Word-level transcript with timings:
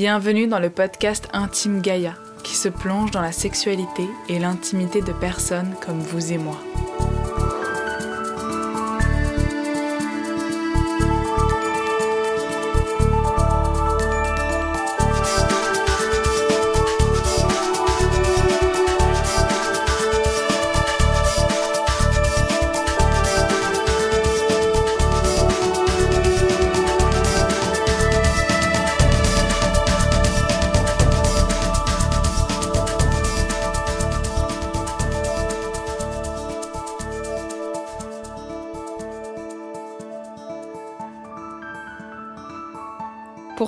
Bienvenue 0.00 0.46
dans 0.46 0.60
le 0.60 0.70
podcast 0.70 1.28
Intime 1.32 1.80
Gaïa, 1.80 2.14
qui 2.44 2.54
se 2.54 2.68
plonge 2.68 3.10
dans 3.10 3.20
la 3.20 3.32
sexualité 3.32 4.04
et 4.28 4.38
l'intimité 4.38 5.02
de 5.02 5.10
personnes 5.10 5.74
comme 5.84 5.98
vous 5.98 6.32
et 6.32 6.38
moi. 6.38 6.56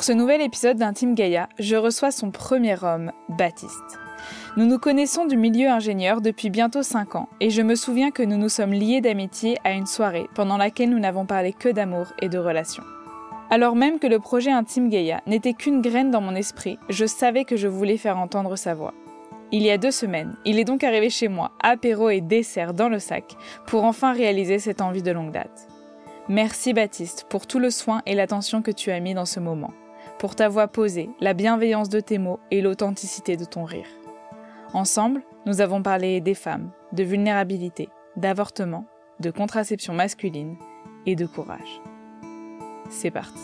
Pour 0.01 0.07
ce 0.07 0.13
nouvel 0.13 0.41
épisode 0.41 0.79
d'Intime 0.79 1.15
Gaïa, 1.15 1.51
je 1.59 1.77
reçois 1.77 2.11
son 2.11 2.31
premier 2.31 2.83
homme, 2.83 3.13
Baptiste. 3.29 3.99
Nous 4.57 4.65
nous 4.65 4.79
connaissons 4.79 5.27
du 5.27 5.37
milieu 5.37 5.69
ingénieur 5.69 6.23
depuis 6.23 6.49
bientôt 6.49 6.83
5 6.83 7.17
ans 7.17 7.29
et 7.39 7.51
je 7.51 7.61
me 7.61 7.75
souviens 7.75 8.11
que 8.11 8.23
nous 8.23 8.39
nous 8.39 8.49
sommes 8.49 8.73
liés 8.73 9.03
d'amitié 9.03 9.59
à 9.63 9.73
une 9.73 9.85
soirée 9.85 10.27
pendant 10.35 10.57
laquelle 10.57 10.89
nous 10.89 10.99
n'avons 10.99 11.27
parlé 11.27 11.53
que 11.53 11.69
d'amour 11.69 12.07
et 12.19 12.31
de 12.31 12.39
relations. 12.39 12.83
Alors 13.51 13.77
même 13.77 13.99
que 13.99 14.07
le 14.07 14.19
projet 14.19 14.51
Intime 14.51 14.89
Gaïa 14.89 15.21
n'était 15.27 15.53
qu'une 15.53 15.83
graine 15.83 16.11
dans 16.11 16.23
mon 16.23 16.35
esprit, 16.35 16.79
je 16.89 17.05
savais 17.05 17.45
que 17.45 17.59
je 17.59 17.69
voulais 17.69 17.99
faire 17.99 18.17
entendre 18.17 18.57
sa 18.57 18.73
voix. 18.73 18.95
Il 19.53 19.65
y 19.65 19.71
a 19.71 19.77
deux 19.77 19.91
semaines, 19.91 20.35
il 20.47 20.59
est 20.59 20.65
donc 20.65 20.83
arrivé 20.83 21.11
chez 21.11 21.29
moi, 21.29 21.53
apéro 21.63 22.09
et 22.09 22.23
dessert 22.23 22.73
dans 22.73 22.89
le 22.89 23.01
sac, 23.01 23.37
pour 23.67 23.85
enfin 23.85 24.15
réaliser 24.15 24.61
cette 24.61 24.81
envie 24.81 25.03
de 25.03 25.13
longue 25.13 25.33
date. 25.33 25.69
Merci 26.31 26.73
Baptiste 26.73 27.27
pour 27.29 27.47
tout 27.47 27.59
le 27.59 27.71
soin 27.71 28.01
et 28.07 28.15
l'attention 28.15 28.63
que 28.63 28.71
tu 28.71 28.93
as 28.93 29.01
mis 29.01 29.15
dans 29.15 29.27
ce 29.27 29.41
moment, 29.41 29.73
pour 30.21 30.37
ta 30.37 30.51
voix 30.51 30.69
posée, 30.69 31.09
la 31.19 31.33
bienveillance 31.33 31.89
de 31.89 31.99
tes 31.99 32.19
mots 32.19 32.41
et 32.51 32.61
l'authenticité 32.61 33.39
de 33.39 33.47
ton 33.47 33.65
rire. 33.65 33.87
Ensemble, 34.75 35.23
nous 35.47 35.63
avons 35.63 35.83
parlé 35.83 36.21
des 36.21 36.35
femmes, 36.35 36.71
de 36.93 37.03
vulnérabilité, 37.03 37.89
d'avortement, 38.17 38.85
de 39.21 39.31
contraception 39.31 39.95
masculine 39.95 40.59
et 41.07 41.17
de 41.17 41.25
courage. 41.25 41.81
C'est 42.91 43.11
parti. 43.11 43.41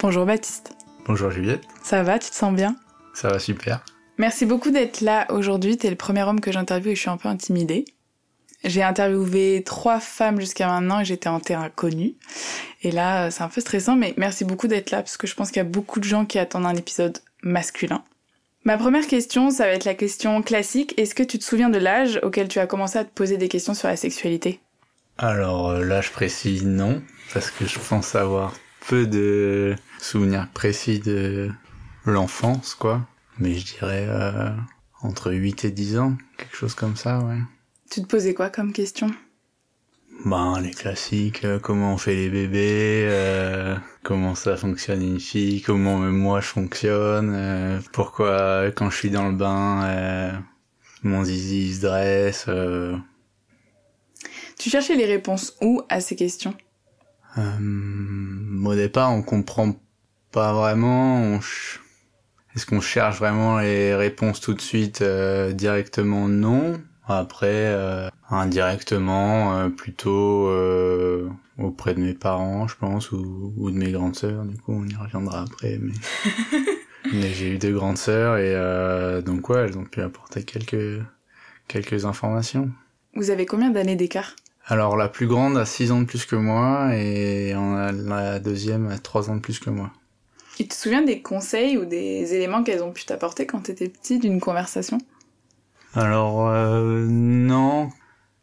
Bonjour 0.00 0.24
Baptiste. 0.24 0.74
Bonjour 1.04 1.30
Juliette. 1.30 1.64
Ça 1.82 2.02
va, 2.02 2.18
tu 2.18 2.30
te 2.30 2.34
sens 2.34 2.54
bien? 2.54 2.76
Ça 3.12 3.28
va 3.28 3.38
super. 3.38 3.84
Merci 4.16 4.46
beaucoup 4.46 4.70
d'être 4.70 5.02
là 5.02 5.26
aujourd'hui. 5.28 5.76
T'es 5.76 5.90
le 5.90 5.96
premier 5.96 6.22
homme 6.22 6.40
que 6.40 6.50
j'interviewe 6.50 6.92
et 6.92 6.94
je 6.94 7.00
suis 7.00 7.10
un 7.10 7.18
peu 7.18 7.28
intimidée. 7.28 7.84
J'ai 8.64 8.82
interviewé 8.82 9.62
trois 9.64 10.00
femmes 10.00 10.40
jusqu'à 10.40 10.66
maintenant 10.68 11.00
et 11.00 11.04
j'étais 11.04 11.28
en 11.28 11.40
terrain 11.40 11.68
connu. 11.68 12.14
Et 12.82 12.90
là, 12.90 13.30
c'est 13.30 13.42
un 13.42 13.48
peu 13.48 13.60
stressant, 13.60 13.96
mais 13.96 14.14
merci 14.16 14.44
beaucoup 14.44 14.68
d'être 14.68 14.90
là 14.90 14.98
parce 14.98 15.16
que 15.16 15.26
je 15.26 15.34
pense 15.34 15.48
qu'il 15.48 15.58
y 15.58 15.66
a 15.66 15.68
beaucoup 15.68 16.00
de 16.00 16.04
gens 16.04 16.24
qui 16.24 16.38
attendent 16.38 16.66
un 16.66 16.74
épisode 16.74 17.18
masculin. 17.42 18.02
Ma 18.64 18.78
première 18.78 19.06
question, 19.06 19.50
ça 19.50 19.64
va 19.64 19.72
être 19.72 19.84
la 19.84 19.94
question 19.94 20.40
classique. 20.42 20.94
Est-ce 20.98 21.14
que 21.14 21.22
tu 21.22 21.38
te 21.38 21.44
souviens 21.44 21.68
de 21.68 21.78
l'âge 21.78 22.18
auquel 22.22 22.48
tu 22.48 22.58
as 22.58 22.66
commencé 22.66 22.98
à 22.98 23.04
te 23.04 23.12
poser 23.12 23.36
des 23.36 23.48
questions 23.48 23.74
sur 23.74 23.88
la 23.88 23.96
sexualité? 23.96 24.60
Alors 25.18 25.68
euh, 25.68 25.84
l'âge 25.84 26.10
précis, 26.10 26.62
non, 26.64 27.02
parce 27.32 27.50
que 27.50 27.66
je 27.66 27.78
pense 27.78 28.14
avoir 28.14 28.54
peu 28.88 29.06
de 29.06 29.76
souvenirs 30.00 30.48
précis 30.52 30.98
de 30.98 31.50
l'enfance, 32.06 32.74
quoi 32.74 33.02
mais 33.38 33.54
je 33.54 33.64
dirais 33.64 34.06
euh, 34.08 34.50
entre 35.02 35.32
8 35.32 35.64
et 35.64 35.70
10 35.70 35.98
ans, 35.98 36.16
quelque 36.36 36.56
chose 36.56 36.74
comme 36.74 36.96
ça, 36.96 37.18
ouais. 37.20 37.38
Tu 37.94 38.02
te 38.02 38.08
posais 38.08 38.34
quoi 38.34 38.50
comme 38.50 38.72
question? 38.72 39.08
Ben, 40.24 40.60
les 40.60 40.72
classiques, 40.72 41.44
euh, 41.44 41.60
comment 41.60 41.94
on 41.94 41.96
fait 41.96 42.16
les 42.16 42.28
bébés, 42.28 43.06
euh, 43.08 43.76
comment 44.02 44.34
ça 44.34 44.56
fonctionne 44.56 45.00
une 45.00 45.20
fille, 45.20 45.62
comment 45.62 45.98
moi 45.98 46.40
je 46.40 46.46
fonctionne, 46.48 47.32
euh, 47.32 47.78
pourquoi 47.92 48.72
quand 48.72 48.90
je 48.90 48.96
suis 48.96 49.10
dans 49.10 49.28
le 49.28 49.36
bain, 49.36 50.42
mon 51.04 51.22
zizi 51.22 51.76
se 51.76 51.82
dresse. 51.82 52.46
Tu 54.58 54.70
cherchais 54.70 54.96
les 54.96 55.06
réponses 55.06 55.56
où 55.62 55.80
à 55.88 56.00
ces 56.00 56.16
questions? 56.16 56.56
Au 57.36 58.74
départ, 58.74 59.12
on 59.12 59.22
comprend 59.22 59.72
pas 60.32 60.52
vraiment, 60.52 61.20
on 61.20 61.38
est-ce 62.56 62.66
qu'on 62.66 62.80
cherche 62.80 63.18
vraiment 63.18 63.60
les 63.60 63.94
réponses 63.94 64.40
tout 64.40 64.54
de 64.54 64.60
suite 64.60 65.00
directement? 65.52 66.26
Non. 66.26 66.82
Après, 67.06 67.48
euh, 67.48 68.08
indirectement, 68.30 69.58
euh, 69.58 69.68
plutôt 69.68 70.48
auprès 71.58 71.94
de 71.94 72.00
mes 72.00 72.14
parents, 72.14 72.66
je 72.66 72.76
pense, 72.76 73.12
ou, 73.12 73.52
ou, 73.56 73.70
de 73.70 73.76
mes 73.76 73.92
grandes 73.92 74.16
sœurs. 74.16 74.44
Du 74.44 74.56
coup, 74.56 74.72
on 74.72 74.86
y 74.86 74.94
reviendra 74.94 75.42
après. 75.42 75.78
Mais, 75.80 75.92
mais 77.12 77.28
j'ai 77.32 77.50
eu 77.50 77.58
deux 77.58 77.72
grandes 77.72 77.98
sœurs 77.98 78.38
et 78.38 79.22
donc 79.22 79.48
ouais, 79.48 79.60
elles 79.60 79.78
ont 79.78 79.84
pu 79.84 80.00
apporter 80.00 80.42
quelques 80.42 81.02
quelques 81.68 82.04
informations. 82.04 82.70
Vous 83.14 83.30
avez 83.30 83.46
combien 83.46 83.70
d'années 83.70 83.96
d'écart? 83.96 84.36
Alors 84.66 84.96
la 84.96 85.08
plus 85.08 85.26
grande 85.26 85.58
a 85.58 85.66
6 85.66 85.92
ans 85.92 86.00
de 86.00 86.06
plus 86.06 86.24
que 86.24 86.36
moi 86.36 86.94
et 86.94 87.54
la 87.54 88.38
deuxième 88.38 88.88
a 88.88 88.98
3 88.98 89.30
ans 89.30 89.36
de 89.36 89.40
plus 89.40 89.58
que 89.58 89.70
moi. 89.70 89.90
Tu 90.56 90.66
te 90.66 90.74
souviens 90.74 91.02
des 91.02 91.20
conseils 91.20 91.76
ou 91.76 91.84
des 91.84 92.34
éléments 92.34 92.62
qu'elles 92.62 92.82
ont 92.82 92.92
pu 92.92 93.04
t'apporter 93.04 93.44
quand 93.44 93.60
t'étais 93.60 93.88
petit 93.88 94.18
d'une 94.18 94.40
conversation? 94.40 94.98
Alors 95.96 96.48
euh, 96.48 97.06
non, 97.08 97.88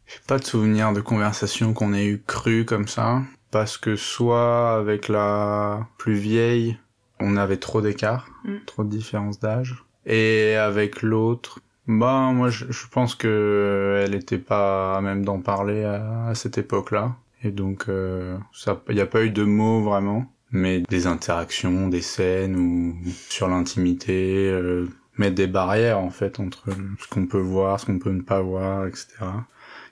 j'ai 0.06 0.20
pas 0.26 0.38
de 0.38 0.44
souvenir 0.44 0.94
de 0.94 1.02
conversation 1.02 1.74
qu'on 1.74 1.92
ait 1.92 2.06
eu 2.06 2.22
cru 2.26 2.64
comme 2.64 2.88
ça, 2.88 3.20
parce 3.50 3.76
que 3.76 3.94
soit 3.94 4.74
avec 4.74 5.08
la 5.08 5.86
plus 5.98 6.14
vieille, 6.14 6.78
on 7.20 7.36
avait 7.36 7.58
trop 7.58 7.82
d'écart, 7.82 8.30
mm. 8.44 8.54
trop 8.64 8.84
de 8.84 8.88
différence 8.88 9.38
d'âge, 9.38 9.84
et 10.06 10.54
avec 10.54 11.02
l'autre, 11.02 11.60
bah 11.86 12.30
moi 12.32 12.48
je, 12.48 12.64
pense 12.90 13.14
que 13.14 14.02
elle 14.02 14.14
était 14.14 14.38
pas 14.38 15.02
même 15.02 15.22
d'en 15.22 15.40
parler 15.40 15.84
à, 15.84 16.32
cette 16.34 16.56
époque-là, 16.56 17.16
et 17.44 17.50
donc 17.50 17.84
euh, 17.90 18.38
ça, 18.54 18.80
il 18.88 18.94
n'y 18.94 19.02
a 19.02 19.06
pas 19.06 19.24
eu 19.24 19.30
de 19.30 19.44
mots 19.44 19.82
vraiment. 19.82 20.24
Mais 20.54 20.82
des 20.90 21.06
interactions, 21.06 21.88
des 21.88 22.02
scènes 22.02 22.56
ou 22.56 22.94
sur 23.30 23.48
l'intimité, 23.48 24.50
euh, 24.50 24.86
mettre 25.22 25.36
des 25.36 25.46
barrières 25.46 25.98
en 25.98 26.10
fait 26.10 26.40
entre 26.40 26.64
ce 26.98 27.08
qu'on 27.08 27.26
peut 27.26 27.40
voir, 27.40 27.78
ce 27.80 27.86
qu'on 27.86 27.98
peut 27.98 28.10
ne 28.10 28.22
pas 28.22 28.40
voir, 28.40 28.86
etc. 28.86 29.06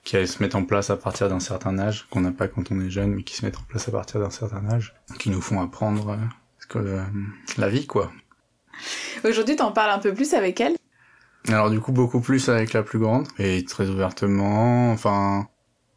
qui 0.05 0.27
se 0.27 0.43
mettent 0.43 0.57
en 0.57 0.65
place 0.65 0.91
à 0.91 0.97
partir 0.97 1.29
d'un 1.29 1.41
certain 1.41 1.79
âge, 1.79 2.07
qu'on 2.11 2.21
n'a 2.21 2.33
pas 2.33 2.49
quand 2.49 2.71
on 2.73 2.81
est 2.81 2.91
jeune, 2.91 3.15
mais 3.15 3.23
qui 3.23 3.37
se 3.37 3.45
mettent 3.45 3.59
en 3.59 3.69
place 3.69 3.89
à 3.89 3.93
partir 3.93 4.21
d'un 4.21 4.31
certain 4.31 4.69
âge, 4.69 4.95
qui 5.19 5.31
nous 5.31 5.41
font 5.41 5.61
apprendre 5.61 6.11
euh, 6.11 6.17
que, 6.69 6.79
euh, 6.79 7.03
la 7.59 7.69
vie 7.69 7.87
quoi. 7.87 8.11
Aujourd'hui, 9.25 9.57
t'en 9.57 9.73
parles 9.73 9.91
un 9.91 9.99
peu 9.99 10.13
plus 10.15 10.35
avec 10.35 10.61
elle? 10.61 10.77
Alors 11.49 11.71
du 11.71 11.81
coup, 11.81 11.93
beaucoup 11.93 12.21
plus 12.21 12.49
avec 12.49 12.73
la 12.73 12.83
plus 12.83 12.99
grande 12.99 13.29
et 13.39 13.65
très 13.65 13.89
ouvertement. 13.89 14.91
Enfin, 14.91 15.49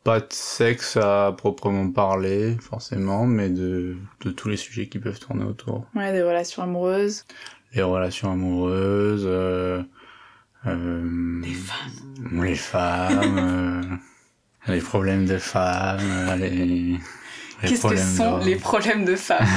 pas 0.03 0.19
de 0.19 0.27
sexe 0.29 0.97
à 0.97 1.33
proprement 1.35 1.89
parler, 1.89 2.55
forcément, 2.61 3.25
mais 3.25 3.50
de, 3.50 3.97
de 4.21 4.31
tous 4.31 4.50
les 4.50 4.57
sujets 4.57 4.88
qui 4.88 5.00
peuvent 5.00 5.19
tourner 5.19 5.45
autour. 5.45 5.85
Ouais, 5.95 6.11
des 6.11 6.21
relations 6.21 6.61
amoureuses. 6.61 7.25
Les 7.73 7.81
relations 7.81 8.31
amoureuses, 8.31 9.25
euh, 9.25 9.81
euh, 10.67 11.41
les 11.41 11.53
femmes. 11.53 12.44
Les 12.44 12.56
femmes, 12.56 13.38
euh, 13.38 13.81
les 14.72 14.79
problèmes 14.79 15.25
de 15.25 15.38
femmes, 15.38 16.00
euh, 16.01 16.36
les... 16.36 17.00
Qu'est-ce 17.62 17.88
que 17.88 17.95
sont 17.95 18.39
les 18.39 18.57
problèmes 18.57 19.06
de 19.06 19.15
femmes 19.15 19.39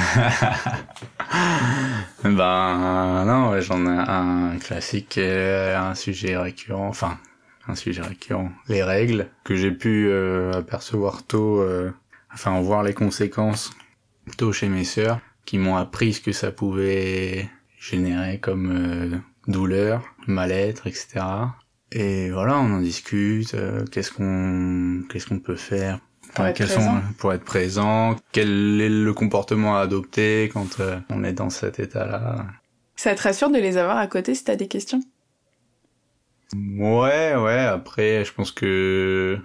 Ben 2.23 3.25
non, 3.25 3.59
j'en 3.59 3.85
ai 3.85 4.03
un 4.07 4.57
classique, 4.59 5.17
un 5.17 5.93
sujet 5.93 6.37
récurrent, 6.37 6.87
enfin 6.87 7.17
un 7.67 7.75
sujet 7.75 8.01
récurrent. 8.01 8.51
Les 8.67 8.83
règles 8.83 9.27
que 9.43 9.55
j'ai 9.55 9.71
pu 9.71 10.07
euh, 10.07 10.53
apercevoir 10.53 11.23
tôt, 11.23 11.61
euh, 11.61 11.91
enfin 12.33 12.59
voir 12.61 12.83
les 12.83 12.93
conséquences 12.93 13.71
tôt 14.37 14.51
chez 14.51 14.69
mes 14.69 14.83
sœurs, 14.83 15.19
qui 15.45 15.57
m'ont 15.57 15.77
appris 15.77 16.13
ce 16.13 16.21
que 16.21 16.31
ça 16.31 16.51
pouvait 16.51 17.49
générer 17.77 18.39
comme 18.39 18.71
euh, 18.71 19.17
douleur, 19.47 20.03
mal-être, 20.27 20.87
etc. 20.87 21.25
Et 21.91 22.29
voilà, 22.31 22.57
on 22.57 22.73
en 22.73 22.81
discute. 22.81 23.55
qu'est-ce 23.91 24.11
qu'on, 24.11 25.03
qu'est-ce 25.09 25.27
qu'on 25.27 25.39
peut 25.39 25.55
faire? 25.55 25.99
Pour, 26.33 26.45
être 26.45 26.65
présent. 26.65 27.01
pour 27.17 27.33
être 27.33 27.45
présent? 27.45 28.17
Quel 28.33 28.81
est 28.81 28.89
le 28.89 29.13
comportement 29.13 29.77
à 29.77 29.81
adopter 29.81 30.49
quand 30.53 30.81
on 31.09 31.23
est 31.23 31.31
dans 31.33 31.49
cet 31.49 31.79
état-là? 31.79 32.45
Ça 32.97 33.15
te 33.15 33.21
rassure 33.21 33.49
de 33.49 33.57
les 33.57 33.77
avoir 33.77 33.97
à 33.97 34.07
côté 34.07 34.35
si 34.35 34.43
t'as 34.43 34.55
des 34.57 34.67
questions? 34.67 35.01
Ouais, 36.55 37.35
ouais. 37.35 37.59
Après, 37.59 38.25
je 38.25 38.33
pense 38.33 38.51
que 38.51 39.39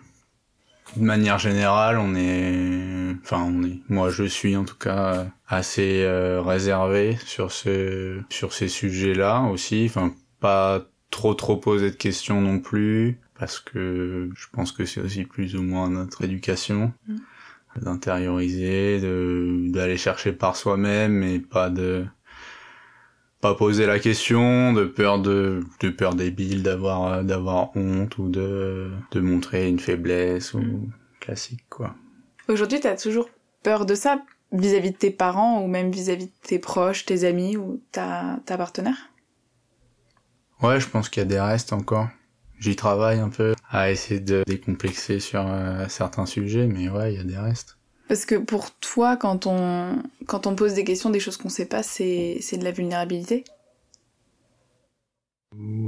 de 0.97 1.03
manière 1.03 1.39
générale, 1.39 1.99
on 1.99 2.15
est 2.15 3.17
enfin 3.23 3.43
on 3.43 3.65
est, 3.65 3.81
moi 3.89 4.11
je 4.11 4.25
suis 4.25 4.57
en 4.57 4.65
tout 4.65 4.77
cas 4.77 5.27
assez 5.47 6.07
réservé 6.45 7.17
sur 7.27 7.53
ce, 7.53 8.21
sur 8.31 8.53
ces 8.53 8.69
sujets-là 8.69 9.43
aussi. 9.43 9.87
Enfin 9.89 10.15
pas 10.41 10.85
trop 11.11 11.35
trop 11.35 11.57
poser 11.57 11.91
de 11.91 11.97
questions 11.97 12.41
non 12.41 12.59
plus 12.59 13.21
parce 13.39 13.61
que 13.61 14.31
je 14.35 14.47
pense 14.53 14.73
que 14.73 14.85
c'est 14.85 15.01
aussi 15.01 15.25
plus 15.25 15.57
ou 15.57 15.63
moins 15.63 15.89
notre 15.91 16.25
éducation 16.25 16.93
mm. 17.07 17.17
d'intérioriser, 17.83 19.01
de 19.01 19.67
d'aller 19.69 19.97
chercher 19.97 20.33
par 20.33 20.57
soi-même 20.57 21.23
et 21.23 21.39
pas 21.39 21.71
de 21.71 22.05
pas 23.43 23.55
poser 23.57 23.87
la 23.87 23.99
question, 23.99 24.73
de 24.73 24.85
peur 24.85 25.19
de, 25.19 25.65
de 25.81 25.91
peur 25.91 26.15
débile, 26.15 26.63
d'avoir, 26.63 27.25
d'avoir 27.25 27.77
honte 27.77 28.17
ou 28.19 28.29
de, 28.29 28.93
de 29.11 29.21
montrer 29.21 29.69
une 29.69 29.81
faiblesse 29.81 30.55
ou 30.55 30.61
mm. 30.61 30.93
classique, 31.21 31.65
quoi. 31.69 31.97
Aujourd'hui, 32.49 32.79
t'as 32.79 32.97
toujours 32.97 33.29
peur 33.65 33.85
de 33.85 33.97
ça 33.97 34.23
vis-à-vis 34.53 34.93
de 34.93 34.97
tes 34.97 35.11
parents 35.11 35.61
ou 35.61 35.67
même 35.67 35.91
vis-à-vis 35.91 36.27
de 36.27 36.33
tes 36.43 36.61
proches, 36.61 37.05
tes 37.05 37.25
amis 37.25 37.57
ou 37.57 37.83
ta, 37.91 38.39
ta 38.47 38.57
partenaire? 38.57 39.11
Ouais, 40.63 40.79
je 40.79 40.89
pense 40.89 41.09
qu'il 41.09 41.23
y 41.23 41.27
a 41.27 41.29
des 41.29 41.41
restes 41.41 41.73
encore. 41.73 42.09
J'y 42.61 42.77
travaille 42.77 43.19
un 43.19 43.29
peu 43.29 43.55
à 43.69 43.91
essayer 43.91 44.21
de 44.21 44.45
décomplexer 44.47 45.19
sur 45.19 45.45
euh, 45.45 45.89
certains 45.89 46.27
sujets, 46.27 46.69
mais 46.69 46.89
ouais, 46.89 47.15
il 47.15 47.17
y 47.17 47.21
a 47.21 47.25
des 47.25 47.39
restes. 47.39 47.77
Parce 48.13 48.27
que 48.27 48.35
pour 48.35 48.71
toi, 48.73 49.17
quand 49.17 49.47
on, 49.47 50.03
quand 50.27 50.47
on 50.47 50.55
pose 50.55 50.75
des 50.75 50.85
questions, 50.85 51.09
des 51.09 51.19
choses 51.19 51.39
qu'on 51.39 51.49
sait 51.49 51.65
pas, 51.65 51.83
c'est, 51.83 52.37
de 52.59 52.63
la 52.63 52.71
vulnérabilité? 52.71 53.43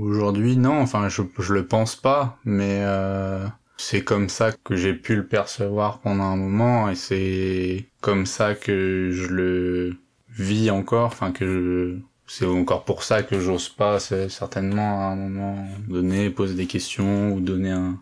Aujourd'hui, 0.00 0.56
non. 0.56 0.80
Enfin, 0.80 1.10
je, 1.10 1.20
je 1.38 1.52
le 1.52 1.66
pense 1.66 1.96
pas, 1.96 2.38
mais 2.46 2.78
euh, 2.80 3.46
c'est 3.76 4.02
comme 4.02 4.30
ça 4.30 4.52
que 4.52 4.74
j'ai 4.74 4.94
pu 4.94 5.16
le 5.16 5.26
percevoir 5.26 5.98
pendant 5.98 6.24
un 6.24 6.36
moment, 6.36 6.88
et 6.88 6.94
c'est 6.94 7.90
comme 8.00 8.24
ça 8.24 8.54
que 8.54 9.10
je 9.12 9.26
le 9.26 9.96
vis 10.30 10.70
encore. 10.70 11.08
Enfin, 11.08 11.30
que 11.30 11.98
c'est 12.26 12.46
encore 12.46 12.86
pour 12.86 13.02
ça 13.02 13.22
que 13.22 13.38
j'ose 13.38 13.68
pas, 13.68 14.00
certainement 14.00 15.02
à 15.02 15.12
un 15.12 15.16
moment 15.16 15.68
donné 15.88 16.30
poser 16.30 16.54
des 16.54 16.66
questions 16.66 17.34
ou 17.34 17.40
donner 17.40 17.72
un 17.72 17.98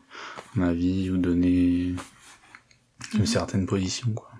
avis 0.60 1.10
ou 1.10 1.16
donner 1.16 1.96
une 3.14 3.20
mhm. 3.20 3.26
certaine 3.26 3.66
position, 3.66 4.12
quoi. 4.12 4.30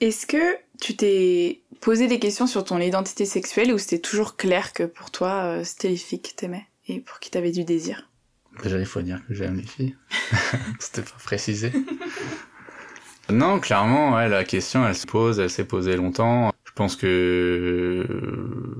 Est-ce 0.00 0.26
que 0.26 0.56
tu 0.80 0.94
t'es 0.94 1.62
posé 1.80 2.06
des 2.06 2.18
questions 2.18 2.46
sur 2.46 2.64
ton 2.64 2.78
identité 2.78 3.24
sexuelle 3.24 3.72
ou 3.72 3.78
c'était 3.78 3.98
toujours 3.98 4.36
clair 4.36 4.72
que 4.74 4.82
pour 4.82 5.10
toi, 5.10 5.44
euh, 5.44 5.64
c'était 5.64 5.88
les 5.88 5.96
filles 5.96 6.20
que 6.20 6.34
t'aimais 6.34 6.66
et 6.86 7.00
pour 7.00 7.18
qui 7.18 7.30
t'avais 7.30 7.50
du 7.50 7.64
désir? 7.64 8.10
Déjà, 8.62 8.78
il 8.78 8.86
faut 8.86 9.00
dire 9.00 9.20
que 9.26 9.34
j'aime 9.34 9.56
les 9.56 9.66
filles. 9.66 9.96
c'était 10.80 11.02
pas 11.02 11.16
précisé. 11.24 11.72
non, 13.30 13.58
clairement, 13.58 14.14
ouais, 14.16 14.28
la 14.28 14.44
question, 14.44 14.86
elle 14.86 14.94
se 14.94 15.06
pose, 15.06 15.40
elle 15.40 15.50
s'est 15.50 15.64
posée 15.64 15.96
longtemps. 15.96 16.52
Je 16.64 16.72
pense 16.72 16.96
que 16.96 18.06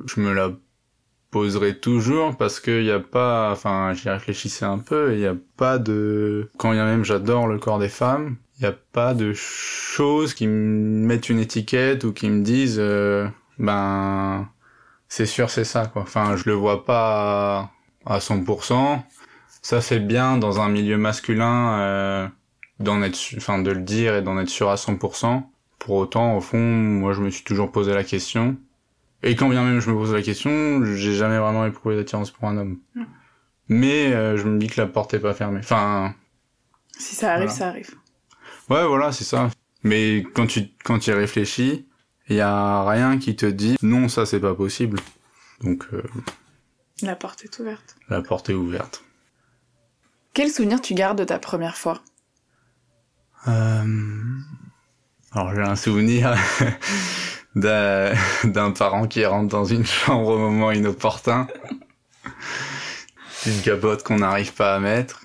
je 0.06 0.20
me 0.20 0.34
la 0.34 0.52
poserai 1.36 1.78
toujours 1.78 2.34
parce 2.34 2.60
qu'il 2.60 2.84
n'y 2.84 2.90
a 2.90 2.98
pas, 2.98 3.50
enfin, 3.52 3.92
j'y 3.92 4.08
réfléchissais 4.08 4.64
un 4.64 4.78
peu, 4.78 5.12
il 5.12 5.18
n'y 5.18 5.26
a 5.26 5.36
pas 5.58 5.76
de, 5.76 6.48
quand 6.56 6.70
a 6.70 6.84
même 6.84 7.04
j'adore 7.04 7.46
le 7.46 7.58
corps 7.58 7.78
des 7.78 7.90
femmes, 7.90 8.36
il 8.56 8.62
n'y 8.62 8.68
a 8.68 8.74
pas 8.92 9.12
de 9.12 9.34
choses 9.34 10.32
qui 10.32 10.46
me 10.46 11.06
mettent 11.06 11.28
une 11.28 11.38
étiquette 11.38 12.04
ou 12.04 12.14
qui 12.14 12.30
me 12.30 12.42
disent, 12.42 12.78
euh, 12.78 13.28
ben, 13.58 14.48
c'est 15.10 15.26
sûr, 15.26 15.50
c'est 15.50 15.64
ça, 15.64 15.84
quoi. 15.84 16.02
Enfin, 16.02 16.36
je 16.36 16.44
le 16.46 16.54
vois 16.54 16.86
pas 16.86 17.70
à 18.06 18.18
100%. 18.18 19.02
Ça 19.60 19.82
fait 19.82 20.00
bien 20.00 20.38
dans 20.38 20.58
un 20.60 20.70
milieu 20.70 20.96
masculin, 20.96 21.78
euh, 21.80 22.28
d'en 22.80 23.02
être, 23.02 23.18
enfin, 23.36 23.58
de 23.58 23.70
le 23.72 23.82
dire 23.82 24.14
et 24.14 24.22
d'en 24.22 24.38
être 24.38 24.48
sûr 24.48 24.70
à 24.70 24.76
100%. 24.76 25.42
Pour 25.78 25.96
autant, 25.96 26.34
au 26.34 26.40
fond, 26.40 26.58
moi, 26.58 27.12
je 27.12 27.20
me 27.20 27.28
suis 27.28 27.44
toujours 27.44 27.70
posé 27.72 27.92
la 27.92 28.04
question 28.04 28.56
et 29.22 29.34
quand 29.34 29.48
bien 29.48 29.64
même 29.64 29.80
je 29.80 29.90
me 29.90 29.96
pose 29.96 30.12
la 30.12 30.22
question, 30.22 30.84
j'ai 30.84 31.14
jamais 31.14 31.38
vraiment 31.38 31.66
éprouvé 31.66 31.96
d'attirance 31.96 32.30
pour 32.30 32.48
un 32.48 32.56
homme. 32.56 32.78
Mm. 32.94 33.04
Mais 33.68 34.12
euh, 34.12 34.36
je 34.36 34.44
me 34.44 34.58
dis 34.58 34.68
que 34.68 34.80
la 34.80 34.86
porte 34.86 35.14
est 35.14 35.18
pas 35.18 35.34
fermée. 35.34 35.60
Enfin. 35.60 36.14
Si 36.98 37.14
ça 37.14 37.32
arrive, 37.32 37.50
ça 37.50 37.68
arrive. 37.68 37.94
Ouais, 38.70 38.86
voilà, 38.86 39.12
c'est 39.12 39.24
ça. 39.24 39.50
Mais 39.82 40.24
quand 40.34 40.46
tu 40.46 40.68
quand 40.84 40.98
tu 40.98 41.10
y 41.10 41.12
réfléchis, 41.12 41.86
il 42.28 42.36
y 42.36 42.40
a 42.40 42.84
rien 42.88 43.18
qui 43.18 43.36
te 43.36 43.46
dit 43.46 43.76
non, 43.82 44.08
ça 44.08 44.26
c'est 44.26 44.40
pas 44.40 44.54
possible. 44.54 45.00
Donc. 45.62 45.86
Euh, 45.92 46.02
la 47.02 47.16
porte 47.16 47.44
est 47.44 47.58
ouverte. 47.58 47.96
La 48.08 48.22
porte 48.22 48.48
est 48.48 48.54
ouverte. 48.54 49.04
Quel 50.32 50.50
souvenir 50.50 50.80
tu 50.80 50.94
gardes 50.94 51.18
de 51.18 51.24
ta 51.24 51.38
première 51.38 51.76
fois? 51.76 52.02
Euh... 53.48 53.84
Alors 55.32 55.54
j'ai 55.54 55.62
un 55.62 55.76
souvenir 55.76 56.34
d'un 58.44 58.70
parent 58.70 59.06
qui 59.06 59.24
rentre 59.24 59.48
dans 59.48 59.64
une 59.64 59.86
chambre 59.86 60.28
au 60.28 60.38
moment 60.38 60.72
inopportun. 60.72 61.48
Une 63.46 63.60
capote 63.62 64.02
qu'on 64.02 64.18
n'arrive 64.18 64.52
pas 64.52 64.74
à 64.74 64.78
mettre. 64.78 65.22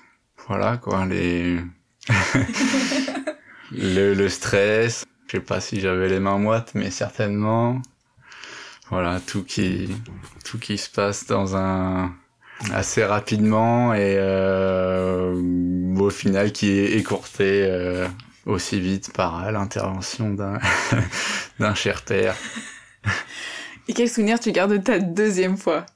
Voilà, 0.48 0.78
quoi, 0.78 1.04
les... 1.06 1.60
le, 3.70 4.14
le 4.14 4.28
stress. 4.28 5.04
Je 5.26 5.36
sais 5.38 5.42
pas 5.42 5.60
si 5.60 5.80
j'avais 5.80 6.08
les 6.08 6.20
mains 6.20 6.38
moites, 6.38 6.72
mais 6.74 6.90
certainement. 6.90 7.80
Voilà, 8.90 9.20
tout 9.20 9.44
qui, 9.44 9.88
tout 10.44 10.58
qui 10.58 10.78
se 10.78 10.90
passe 10.90 11.26
dans 11.26 11.56
un, 11.56 12.12
assez 12.70 13.04
rapidement 13.04 13.94
et 13.94 14.16
euh, 14.18 15.34
au 15.96 16.10
final 16.10 16.52
qui 16.52 16.70
est 16.70 16.92
écourté 16.92 17.66
euh, 17.68 18.06
aussi 18.46 18.80
vite 18.80 19.12
par 19.12 19.50
l'intervention 19.52 20.30
d'un 20.30 20.58
d'un 21.58 21.74
cher 21.74 22.02
père. 22.02 22.36
Et 23.88 23.94
quel 23.94 24.08
souvenir 24.08 24.40
tu 24.40 24.52
gardes 24.52 24.72
de 24.72 24.78
ta 24.78 24.98
deuxième 24.98 25.56
fois? 25.56 25.86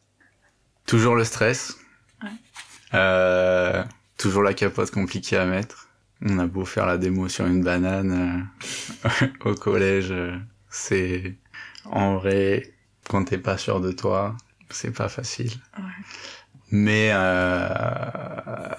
Toujours 0.87 1.15
le 1.15 1.25
stress. 1.25 1.77
Ouais. 2.23 2.31
Euh, 2.95 3.85
toujours 4.19 4.43
la 4.43 4.55
capote 4.55 4.91
compliquée 4.91 5.37
à 5.37 5.47
mettre. 5.47 5.89
On 6.23 6.39
a 6.39 6.47
beau 6.47 6.65
faire 6.65 6.87
la 6.87 6.99
démo 6.99 7.29
sur 7.29 7.47
une 7.47 7.63
banane 7.63 8.49
euh, 9.05 9.27
au 9.45 9.55
collège, 9.55 10.15
c'est 10.71 11.37
en 11.85 12.17
vrai 12.17 12.73
quand 13.09 13.25
t'es 13.25 13.39
pas 13.39 13.59
sûr 13.59 13.81
de 13.81 13.93
toi, 13.93 14.37
c'est 14.71 14.91
pas 14.91 15.09
facile. 15.09 15.53
Ouais. 15.79 15.85
Mais 16.71 17.11
euh, 17.13 17.69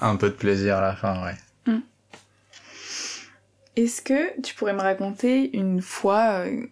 un 0.01 0.15
peu 0.17 0.29
de 0.29 0.35
plaisir 0.35 0.77
à 0.77 0.81
la 0.81 0.95
fin, 0.95 1.23
ouais. 1.23 1.35
Est-ce 3.77 4.01
que 4.01 4.41
tu 4.41 4.55
pourrais 4.55 4.73
me 4.73 4.81
raconter 4.81 5.55
une 5.55 5.81
fois 5.81 6.45
euh, 6.45 6.65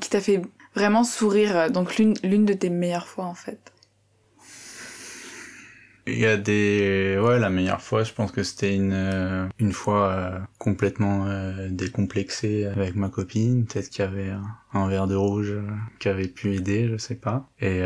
qui 0.00 0.10
t'a 0.10 0.20
fait 0.20 0.42
vraiment 0.74 1.04
sourire, 1.04 1.56
euh, 1.56 1.68
donc 1.68 1.96
l'une 1.98 2.44
de 2.44 2.52
tes 2.52 2.68
meilleures 2.68 3.06
fois 3.06 3.26
en 3.26 3.34
fait? 3.34 3.72
Il 6.08 6.18
y 6.18 6.26
a 6.26 6.36
des 6.36 7.16
ouais 7.22 7.38
la 7.38 7.48
meilleure 7.48 7.82
fois 7.82 8.02
je 8.02 8.12
pense 8.12 8.32
que 8.32 8.42
c'était 8.42 8.74
une 8.74 8.92
euh, 8.92 9.46
une 9.60 9.72
fois 9.72 10.40
complètement 10.58 11.26
décomplexée 11.68 12.64
avec 12.64 12.96
ma 12.96 13.08
copine. 13.08 13.64
Peut-être 13.66 13.90
qu'il 13.90 14.04
y 14.04 14.08
avait 14.08 14.32
un, 14.72 14.88
verre 14.88 15.06
de 15.06 15.14
rouge 15.14 15.54
qui 16.00 16.08
avait 16.08 16.26
pu 16.26 16.54
aider 16.54 16.88
je 16.88 16.96
sais 16.96 17.14
pas. 17.14 17.48
Et 17.60 17.82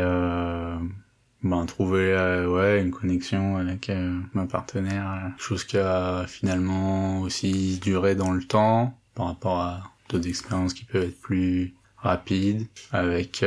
ben 1.43 1.65
trouver 1.65 2.13
euh, 2.13 2.47
ouais 2.47 2.81
une 2.81 2.91
connexion 2.91 3.57
avec 3.57 3.89
euh, 3.89 4.17
ma 4.33 4.45
partenaire 4.45 5.11
euh, 5.11 5.29
chose 5.37 5.63
qui 5.63 5.77
a 5.77 6.25
finalement 6.27 7.21
aussi 7.21 7.79
duré 7.79 8.15
dans 8.15 8.31
le 8.31 8.43
temps 8.43 8.97
par 9.13 9.27
rapport 9.27 9.59
à 9.59 9.83
d'autres 10.09 10.27
expériences 10.27 10.73
qui 10.73 10.85
peuvent 10.85 11.03
être 11.03 11.19
plus 11.19 11.73
rapides 11.97 12.67
avec 12.91 13.45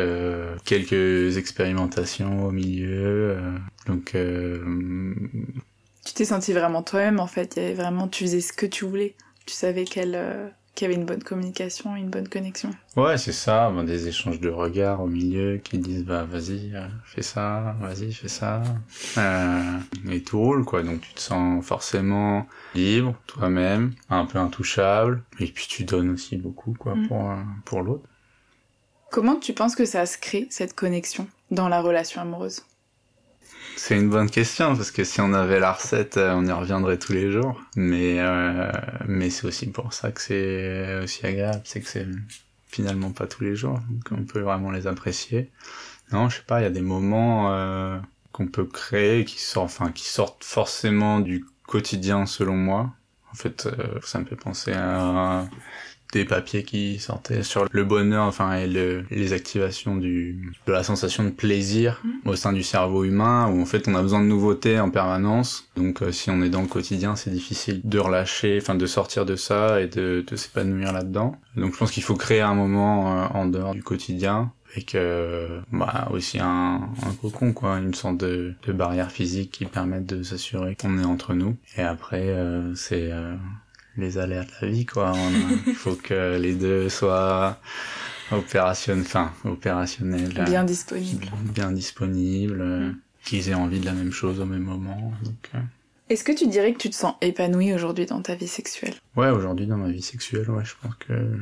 quelques 0.65 1.37
expérimentations 1.37 2.47
au 2.47 2.53
milieu 2.53 3.37
donc 3.87 4.17
tu 6.05 6.15
t'es 6.15 6.25
senti 6.25 6.55
vraiment 6.55 6.83
toi-même 6.83 7.21
en 7.21 7.27
fait. 7.27 7.57
Il 7.57 7.63
y 7.63 7.67
avait 7.67 7.75
vraiment 7.75 8.09
tu 8.09 8.25
faisais 8.25 8.41
ce 8.41 8.55
que 8.55 8.65
tu 8.65 8.87
voulais. 8.87 9.15
Tu 9.45 9.53
savais 9.53 9.85
quelle 9.85 10.55
qu'il 10.77 10.85
y 10.85 10.93
avait 10.93 11.01
une 11.01 11.07
bonne 11.07 11.25
communication, 11.25 11.97
une 11.97 12.11
bonne 12.11 12.29
connexion. 12.29 12.71
Ouais, 12.97 13.19
c'est 13.19 13.33
ça, 13.33 13.71
ben, 13.71 13.83
des 13.83 14.07
échanges 14.07 14.39
de 14.39 14.51
regards 14.51 15.03
au 15.03 15.07
milieu 15.07 15.57
qui 15.57 15.79
disent 15.79 16.05
bah 16.05 16.25
vas-y, 16.25 16.73
euh, 16.75 16.87
fais 17.05 17.23
ça, 17.23 17.75
vas-y, 17.81 18.13
fais 18.13 18.29
ça. 18.29 18.63
Euh, 19.19 19.79
et 20.11 20.23
tout 20.23 20.39
roule 20.39 20.65
quoi, 20.65 20.83
donc 20.83 21.01
tu 21.01 21.15
te 21.15 21.21
sens 21.21 21.65
forcément 21.65 22.47
libre, 22.75 23.15
toi-même, 23.27 23.95
un 24.11 24.27
peu 24.27 24.39
intouchable, 24.39 25.25
et 25.41 25.47
puis 25.47 25.67
tu 25.69 25.85
donnes 25.85 26.11
aussi 26.11 26.37
beaucoup 26.37 26.75
quoi 26.79 26.95
mm. 26.95 27.09
pour, 27.09 27.31
euh, 27.31 27.37
pour 27.65 27.83
l'autre. 27.83 28.09
Comment 29.11 29.37
tu 29.37 29.55
penses 29.55 29.75
que 29.75 29.87
ça 29.87 30.05
se 30.05 30.19
crée 30.19 30.47
cette 30.51 30.75
connexion 30.75 31.27
dans 31.51 31.69
la 31.69 31.81
relation 31.81 32.21
amoureuse? 32.21 32.63
C'est 33.77 33.97
une 33.97 34.11
bonne 34.11 34.31
question 34.31 34.75
parce 34.75 34.91
que 34.91 35.05
si 35.05 35.21
on 35.21 35.33
avait 35.33 35.61
la 35.61 35.73
recette, 35.73 36.17
euh, 36.17 36.33
on 36.35 36.45
y 36.45 36.53
reviendrait 36.53 36.99
tous 36.99 37.13
les 37.13 37.31
jours. 37.31 37.61
Mais 37.77 38.21
euh, 38.21 38.71
mais 39.07 39.31
c'est 39.31 39.47
aussi 39.47 39.67
pour 39.69 39.93
ça 39.93 40.11
que 40.13 40.21
c'est 40.21 41.03
aussi 41.03 41.25
agréable, 41.27 41.63
c'est 41.65 41.81
que 41.81 41.89
c'est 41.89 42.07
finalement 42.67 43.11
pas 43.11 43.27
tous 43.27 43.45
les 43.45 43.57
jours, 43.57 43.79
donc 43.89 44.05
on 44.11 44.25
peut 44.25 44.41
vraiment 44.41 44.71
les 44.71 44.87
apprécier. 44.87 45.51
Non, 46.13 46.29
je 46.29 46.37
sais 46.37 46.43
pas, 46.47 46.61
il 46.61 46.65
y 46.65 46.67
a 46.67 46.71
des 46.71 46.83
moments 46.83 47.53
euh, 47.53 47.99
qu'on 48.33 48.47
peut 48.47 48.65
créer 48.67 49.25
qui 49.25 49.41
sortent, 49.41 49.67
enfin 49.67 49.93
qui 49.93 50.05
sortent 50.05 50.45
forcément 50.45 51.21
du 51.21 51.45
quotidien 51.67 52.27
selon 52.27 52.57
moi. 52.57 52.93
En 53.33 53.35
fait, 53.35 53.67
euh, 53.67 53.99
ça 54.03 54.19
me 54.21 54.25
fait 54.25 54.37
penser 54.37 54.73
à 54.73 55.47
des 56.17 56.25
papiers 56.25 56.63
qui 56.63 56.99
sortaient 56.99 57.43
sur 57.43 57.67
le 57.71 57.85
bonheur, 57.85 58.25
enfin, 58.25 58.55
et 58.57 58.67
le, 58.67 59.05
les 59.11 59.33
activations 59.33 59.97
du, 59.97 60.53
de 60.67 60.73
la 60.73 60.83
sensation 60.83 61.25
de 61.25 61.31
plaisir 61.31 61.87
Mm. 62.05 62.29
au 62.29 62.37
sein 62.37 62.53
du 62.53 62.63
cerveau 62.63 63.05
humain, 63.05 63.49
où 63.49 63.61
en 63.61 63.67
fait 63.67 63.89
on 63.89 63.95
a 63.95 64.03
besoin 64.03 64.21
de 64.21 64.27
nouveautés 64.27 64.79
en 64.81 64.91
permanence. 64.91 65.69
Donc 65.77 66.03
euh, 66.03 66.13
si 66.13 66.31
on 66.31 66.43
est 66.43 66.49
dans 66.49 66.63
le 66.63 66.69
quotidien, 66.69 67.17
c'est 67.17 67.31
difficile 67.31 67.81
de 67.85 67.99
relâcher, 67.99 68.59
enfin 68.61 68.75
de 68.75 68.87
sortir 68.87 69.25
de 69.27 69.37
ça 69.37 69.81
et 69.81 69.89
de, 69.89 70.25
de 70.27 70.37
s'épanouir 70.37 70.93
là-dedans. 70.93 71.37
Donc 71.57 71.73
je 71.75 71.79
pense 71.79 71.91
qu'il 71.91 72.03
faut 72.03 72.17
créer 72.17 72.41
un 72.41 72.55
moment 72.55 73.23
euh, 73.23 73.27
en 73.35 73.47
dehors 73.47 73.75
du 73.75 73.83
quotidien 73.83 74.53
avec 74.73 74.95
euh, 74.95 75.61
bah, 75.73 76.09
aussi 76.13 76.39
un, 76.39 76.91
un 77.03 77.13
cocon, 77.23 77.53
quoi, 77.53 77.79
une 77.79 77.95
sorte 77.95 78.19
de, 78.19 78.55
de 78.67 78.73
barrière 78.73 79.11
physique 79.11 79.53
qui 79.53 79.65
permette 79.65 80.05
de 80.05 80.23
s'assurer 80.23 80.77
qu'on 80.77 80.99
est 80.99 81.05
entre 81.05 81.33
nous. 81.33 81.57
Et 81.79 81.83
après, 81.83 82.29
euh, 82.29 82.75
c'est 82.75 83.11
euh, 83.11 83.35
les 83.97 84.19
aléas 84.19 84.45
de 84.45 84.51
la 84.63 84.69
vie, 84.69 84.87
quoi. 84.87 85.13
Il 85.67 85.75
faut 85.75 85.95
que 85.95 86.37
les 86.39 86.55
deux 86.55 86.89
soient 86.89 87.59
opérationnels, 88.33 89.05
enfin, 89.07 89.33
opérationnels, 89.45 90.33
Bien 90.47 90.65
disponible. 90.65 91.27
bien 91.55 91.71
disponibles, 91.73 92.61
euh, 92.61 92.93
qu'ils 93.25 93.49
aient 93.49 93.55
envie 93.55 93.81
de 93.81 93.87
la 93.87 93.93
même 93.93 94.13
chose 94.13 94.41
au 94.41 94.45
même 94.47 94.63
moment. 94.63 95.13
Donc, 95.23 95.51
euh, 95.55 95.59
Est-ce 96.09 96.25
que 96.25 96.33
tu 96.33 96.47
dirais 96.47 96.73
que 96.73 96.79
tu 96.79 96.91
te 96.91 96.95
sens 96.95 97.15
épanoui 97.21 97.73
aujourd'hui 97.73 98.07
dans 98.07 98.23
ta 98.23 98.35
vie 98.35 98.49
sexuelle? 98.49 98.95
Ouais, 99.17 99.31
aujourd'hui 99.31 99.67
dans 99.67 99.77
ma 99.79 99.89
vie 99.91 100.03
sexuelle, 100.03 100.51
ouais, 100.51 100.65
je 100.65 100.75
pense 100.83 100.95
que 100.97 101.39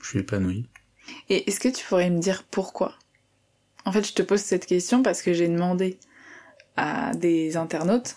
je 0.00 0.06
suis 0.08 0.18
épanoui. 0.20 0.66
Et 1.28 1.48
est-ce 1.48 1.60
que 1.60 1.68
tu 1.68 1.84
pourrais 1.86 2.10
me 2.10 2.18
dire 2.18 2.44
pourquoi? 2.50 2.94
En 3.84 3.92
fait, 3.92 4.06
je 4.06 4.14
te 4.14 4.22
pose 4.22 4.40
cette 4.40 4.66
question 4.66 5.02
parce 5.02 5.20
que 5.20 5.32
j'ai 5.34 5.48
demandé 5.48 5.98
à 6.76 7.12
des 7.14 7.56
internautes 7.56 8.16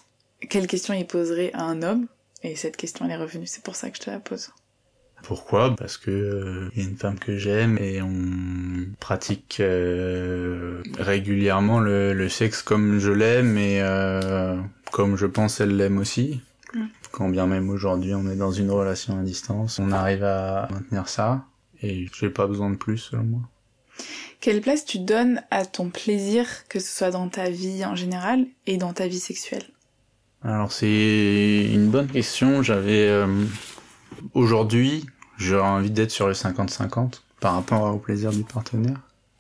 quelle 0.50 0.68
question 0.68 0.94
ils 0.94 1.06
poseraient 1.08 1.52
à 1.54 1.64
un 1.64 1.82
homme, 1.84 2.08
et 2.44 2.56
cette 2.56 2.78
question 2.78 3.06
elle 3.06 3.12
est 3.12 3.18
revenue, 3.18 3.48
c'est 3.48 3.64
pour 3.64 3.76
ça 3.76 3.90
que 3.90 3.98
je 3.98 4.02
te 4.02 4.10
la 4.10 4.20
pose. 4.20 4.50
Pourquoi? 5.24 5.76
Parce 5.76 5.98
que 5.98 6.12
euh, 6.12 6.70
il 6.76 6.84
y 6.84 6.86
a 6.86 6.90
une 6.90 6.98
femme 6.98 7.18
que 7.18 7.38
j'aime 7.38 7.78
et 7.80 8.02
on 8.02 8.86
pratique 9.00 9.58
euh, 9.60 10.84
régulièrement 11.00 11.80
le, 11.80 12.14
le 12.14 12.30
sexe 12.30 12.62
comme 12.62 13.00
je 13.00 13.12
l'aime 13.12 13.58
et 13.58 13.82
euh, 13.82 14.58
comme 14.92 15.18
je 15.18 15.26
pense 15.26 15.60
elle 15.60 15.76
l'aime 15.76 15.98
aussi. 15.98 16.42
Mm. 16.74 16.86
Quand 17.12 17.30
bien 17.30 17.48
même 17.48 17.70
aujourd'hui 17.70 18.14
on 18.14 18.30
est 18.30 18.36
dans 18.36 18.52
une 18.52 18.70
relation 18.70 19.20
à 19.20 19.24
distance, 19.24 19.80
on 19.80 19.92
arrive 19.92 20.24
à 20.24 20.68
maintenir 20.72 21.10
ça 21.10 21.46
et 21.82 22.08
j'ai 22.14 22.30
pas 22.30 22.48
besoin 22.48 22.70
de 22.70 22.76
plus 22.76 22.98
selon 22.98 23.24
moi. 23.24 23.42
Quelle 24.40 24.62
place 24.62 24.86
tu 24.86 25.00
donnes 25.00 25.42
à 25.50 25.66
ton 25.66 25.90
plaisir, 25.90 26.46
que 26.70 26.80
ce 26.80 26.96
soit 26.96 27.12
dans 27.12 27.28
ta 27.28 27.50
vie 27.50 27.84
en 27.86 27.96
général 27.96 28.46
et 28.68 28.78
dans 28.78 28.94
ta 28.94 29.08
vie 29.08 29.20
sexuelle? 29.20 29.66
Alors 30.44 30.72
c'est 30.72 31.66
une 31.74 31.90
bonne 31.90 32.08
question. 32.08 32.62
J'avais 32.64 33.08
euh, 33.08 33.46
aujourd'hui, 34.34 35.06
j'aurais 35.38 35.68
envie 35.68 35.92
d'être 35.92 36.12
sur 36.12 36.28
le 36.28 36.34
50-50 36.34 37.22
par 37.40 37.54
rapport 37.56 37.94
au 37.94 37.98
plaisir 37.98 38.32
du 38.32 38.44
partenaire, 38.44 38.98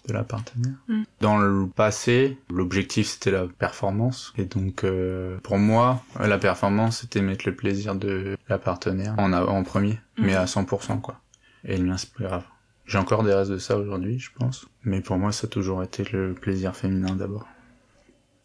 de 0.08 0.14
la 0.14 0.24
partenaire. 0.24 0.74
Mm. 0.88 1.04
Dans 1.22 1.38
le 1.38 1.68
passé, 1.68 2.38
l'objectif 2.50 3.08
c'était 3.08 3.32
la 3.32 3.46
performance 3.48 4.34
et 4.38 4.46
donc 4.46 4.84
euh, 4.84 5.38
pour 5.44 5.58
moi, 5.58 6.04
la 6.20 6.38
performance 6.38 7.02
c'était 7.02 7.22
mettre 7.22 7.48
le 7.48 7.56
plaisir 7.56 7.96
de 7.96 8.38
la 8.50 8.58
partenaire 8.58 9.16
en, 9.18 9.32
en 9.34 9.64
premier, 9.64 10.00
Mm. 10.18 10.26
mais 10.26 10.36
à 10.36 10.46
100% 10.46 11.00
quoi. 11.02 11.20
Et 11.64 11.78
le 11.78 11.84
mien 11.86 11.98
c'est 11.98 12.12
plus 12.12 12.26
grave. 12.26 12.44
J'ai 12.86 12.98
encore 12.98 13.24
des 13.24 13.34
restes 13.34 13.52
de 13.52 13.58
ça 13.58 13.78
aujourd'hui, 13.78 14.18
je 14.18 14.32
pense, 14.38 14.66
mais 14.84 15.02
pour 15.02 15.18
moi 15.18 15.32
ça 15.32 15.46
a 15.46 15.50
toujours 15.50 15.84
été 15.84 16.04
le 16.12 16.34
plaisir 16.34 16.76
féminin 16.76 17.16
d'abord. 17.16 17.46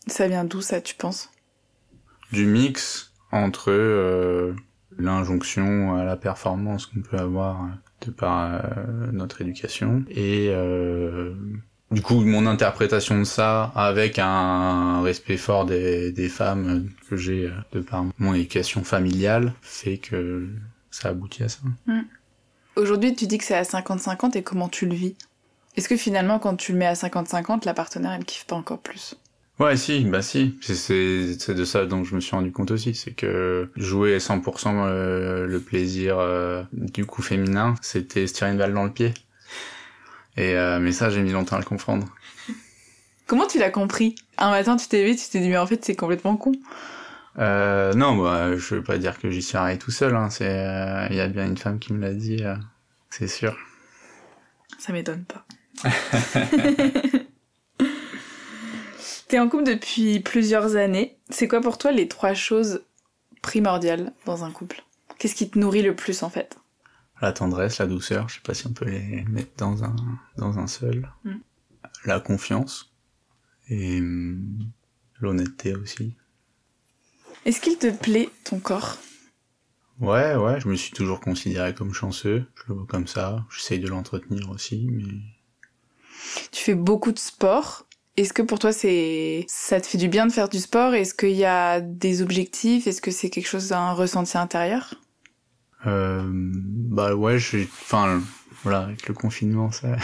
Ça 0.09 0.27
vient 0.29 0.45
d'où 0.45 0.61
ça, 0.61 0.81
tu 0.81 0.97
penses? 0.97 1.31
Du 2.33 2.47
mix 2.47 3.13
entre 3.31 3.71
euh, 3.71 4.55
l'injonction 4.99 5.97
à 5.97 6.05
la 6.05 6.17
performance 6.17 6.87
qu'on 6.87 7.01
peut 7.01 7.19
avoir 7.19 7.69
de 8.07 8.11
par 8.11 8.55
euh, 8.55 8.59
notre 9.13 9.41
éducation 9.41 10.05
et 10.11 10.49
euh, 10.51 11.35
du 11.91 12.03
coup 12.03 12.21
mon 12.25 12.47
interprétation 12.47 13.19
de 13.19 13.25
ça 13.25 13.73
avec 13.75 14.19
un 14.19 15.03
respect 15.03 15.37
fort 15.37 15.65
des, 15.67 16.13
des 16.13 16.29
femmes 16.29 16.89
que 17.09 17.17
j'ai 17.17 17.47
euh, 17.47 17.53
de 17.73 17.81
par 17.81 18.05
mon 18.19 18.35
éducation 18.35 18.85
familiale 18.85 19.53
fait 19.63 19.99
que 19.99 20.49
ça 20.91 21.09
aboutit 21.09 21.43
à 21.43 21.49
ça. 21.49 21.61
Aujourd'hui, 22.77 23.15
tu 23.15 23.27
dis 23.27 23.39
que 23.39 23.45
c'est 23.45 23.55
à 23.55 23.63
50-50 23.63 24.37
et 24.37 24.43
comment 24.43 24.69
tu 24.69 24.87
le 24.87 24.95
vis? 24.95 25.15
Est-ce 25.77 25.89
que 25.89 25.97
finalement, 25.97 26.39
quand 26.39 26.57
tu 26.57 26.73
le 26.73 26.79
mets 26.79 26.87
à 26.87 26.95
50-50, 26.95 27.65
la 27.65 27.75
partenaire, 27.75 28.13
elle 28.13 28.25
kiffe 28.25 28.47
pas 28.47 28.57
encore 28.57 28.79
plus? 28.79 29.15
Ouais, 29.63 29.77
si, 29.77 30.05
bah 30.05 30.23
si. 30.23 30.59
C'est- 30.61 31.55
de 31.55 31.65
ça 31.65 31.87
dont 31.87 32.03
je 32.03 32.17
me 32.17 32.21
suis 32.21 32.35
rendu 32.35 32.51
compte 32.51 32.73
aussi. 32.73 32.97
C'est 32.97 33.13
que 33.13 33.71
jouer 33.77 34.19
100% 34.19 34.85
euh, 34.87 35.47
le 35.47 35.61
plaisir 35.61 36.19
euh, 36.19 36.65
du 36.73 37.07
coup 37.07 37.23
féminin, 37.23 37.77
c'était 37.81 38.27
se 38.27 38.35
tirer 38.35 38.51
une 38.51 38.59
balle 38.59 38.75
dans 38.75 38.83
le 38.83 38.91
pied. 38.91 39.15
Et 40.37 40.57
euh, 40.57 40.81
mais 40.81 40.91
ça, 40.91 41.11
j'ai 41.11 41.23
mis 41.23 41.31
longtemps 41.31 41.55
à 41.55 41.59
le 41.61 41.65
comprendre. 41.65 42.09
Comment 43.29 43.47
tu 43.47 43.61
l'as 43.61 43.71
compris? 43.71 44.17
Un 44.37 44.51
matin, 44.51 44.77
tu 44.77 44.89
t'es 44.89 45.03
levé, 45.03 45.15
tu 45.15 45.29
t'es 45.31 45.39
dit, 45.39 45.49
mais 45.49 45.59
en 45.59 45.67
fait, 45.67 45.85
c'est 45.85 45.95
complètement 45.95 46.37
con. 46.37 46.51
Euh, 47.39 47.93
non, 47.93 48.17
bah, 48.21 48.57
je 48.57 48.75
veux 48.75 48.83
pas 48.83 48.99
dire 48.99 49.21
que 49.21 49.31
j'y 49.31 49.43
suis 49.43 49.57
arrivé 49.57 49.79
tout 49.79 49.93
seul. 49.93 50.17
Hein. 50.17 50.29
C'est, 50.29 50.49
euh, 50.49 51.07
il 51.11 51.17
y 51.17 51.21
a 51.21 51.29
bien 51.29 51.47
une 51.47 51.57
femme 51.57 51.79
qui 51.79 51.93
me 51.93 52.01
l'a 52.01 52.13
dit, 52.13 52.43
euh, 52.43 52.57
c'est 53.11 53.29
sûr. 53.29 53.57
Ça 54.81 54.93
m'étonne 54.93 55.25
pas. 55.25 55.45
T'es 59.33 59.39
en 59.39 59.49
couple 59.49 59.65
depuis 59.65 60.21
plusieurs 60.21 60.77
années. 60.77 61.17
C'est 61.31 61.49
quoi 61.49 61.63
pour 61.63 61.79
toi 61.79 61.91
les 61.91 62.07
trois 62.07 62.35
choses 62.35 62.83
primordiales 63.41 64.13
dans 64.27 64.45
un 64.45 64.51
couple? 64.51 64.85
Qu'est-ce 65.17 65.35
qui 65.35 65.49
te 65.49 65.59
nourrit 65.59 65.81
le 65.81 65.97
plus 65.97 66.23
en 66.23 66.29
fait? 66.29 66.59
La 67.23 67.33
tendresse, 67.33 67.79
la 67.79 67.87
douceur, 67.87 68.29
je 68.29 68.35
sais 68.35 68.41
pas 68.43 68.53
si 68.53 68.67
on 68.67 68.75
peut 68.75 68.85
les 68.85 69.25
mettre 69.31 69.57
dans 69.57 69.85
un 69.85 69.97
dans 70.37 70.59
un 70.59 70.67
seul. 70.67 71.11
Mm. 71.25 71.37
La 72.05 72.21
confiance 72.21 72.93
et 73.71 74.01
hum, 74.01 74.71
l'honnêteté 75.19 75.75
aussi. 75.77 76.15
Est-ce 77.47 77.63
qu'il 77.63 77.79
te 77.79 77.91
plaît 77.91 78.29
ton 78.45 78.59
corps? 78.59 78.99
Ouais, 79.99 80.37
ouais, 80.37 80.61
je 80.61 80.69
me 80.69 80.75
suis 80.75 80.93
toujours 80.93 81.21
considéré 81.21 81.73
comme 81.75 81.95
chanceux. 81.95 82.45
Je 82.55 82.65
le 82.69 82.75
vois 82.75 82.87
comme 82.87 83.07
ça. 83.07 83.47
J'essaye 83.49 83.81
de 83.81 83.89
l'entretenir 83.89 84.51
aussi, 84.51 84.89
mais 84.91 85.23
Tu 86.51 86.65
fais 86.65 86.75
beaucoup 86.75 87.13
de 87.13 87.19
sport. 87.19 87.87
Est-ce 88.17 88.35
que 88.35 88.43
pour 88.43 88.59
toi 88.59 88.73
c'est 88.73 89.47
ça 89.49 89.81
te 89.81 89.87
fait 89.87 89.97
du 89.99 90.09
bien 90.09 90.27
de 90.27 90.33
faire 90.33 90.49
du 90.49 90.59
sport? 90.59 90.95
Est-ce 90.95 91.15
qu'il 91.15 91.31
y 91.31 91.47
a 91.47 91.81
des 91.81 92.21
objectifs? 92.21 92.87
Est-ce 92.87 93.01
que 93.01 93.11
c'est 93.11 93.31
quelque 93.31 93.49
chose 93.49 93.69
d'un 93.69 93.93
ressenti 93.93 94.37
intérieur? 94.37 94.95
Euh, 95.87 96.23
bah 96.31 97.15
ouais, 97.15 97.39
j'ai, 97.39 97.69
enfin, 97.83 98.21
voilà, 98.63 98.83
avec 98.83 99.09
le 99.09 99.15
confinement, 99.15 99.73
ça, 99.73 99.97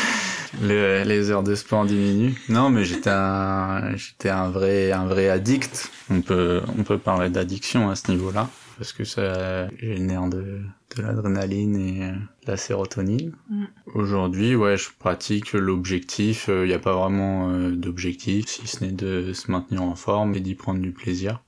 les 0.62 1.30
heures 1.30 1.42
de 1.42 1.54
sport 1.54 1.86
diminuent. 1.86 2.34
Non, 2.48 2.70
mais 2.70 2.84
j'étais 2.84 3.10
un, 3.10 3.96
j'étais 3.96 4.28
un 4.28 4.50
vrai, 4.50 4.92
un 4.92 5.06
vrai 5.06 5.28
addict. 5.28 5.90
On 6.10 6.20
peut, 6.20 6.60
on 6.76 6.82
peut 6.82 6.98
parler 6.98 7.30
d'addiction 7.30 7.88
à 7.88 7.96
ce 7.96 8.10
niveau-là. 8.10 8.50
Parce 8.76 8.92
que 8.92 9.04
ça 9.04 9.68
génère 9.78 10.28
de, 10.28 10.62
de 10.96 11.02
l'adrénaline 11.02 11.76
et 11.76 12.02
euh, 12.04 12.12
de 12.12 12.50
la 12.50 12.56
sérotonine. 12.56 13.32
Mm. 13.48 13.64
Aujourd'hui, 13.94 14.56
ouais, 14.56 14.76
je 14.76 14.90
pratique 14.98 15.52
l'objectif. 15.52 16.46
Il 16.48 16.64
n'y 16.64 16.72
a 16.72 16.78
pas 16.78 16.94
vraiment 16.94 17.50
euh, 17.50 17.70
d'objectif, 17.70 18.46
si 18.48 18.66
ce 18.66 18.84
n'est 18.84 18.92
de 18.92 19.32
se 19.32 19.50
maintenir 19.50 19.82
en 19.82 19.94
forme 19.94 20.34
et 20.34 20.40
d'y 20.40 20.54
prendre 20.54 20.80
du 20.80 20.92
plaisir. 20.92 21.42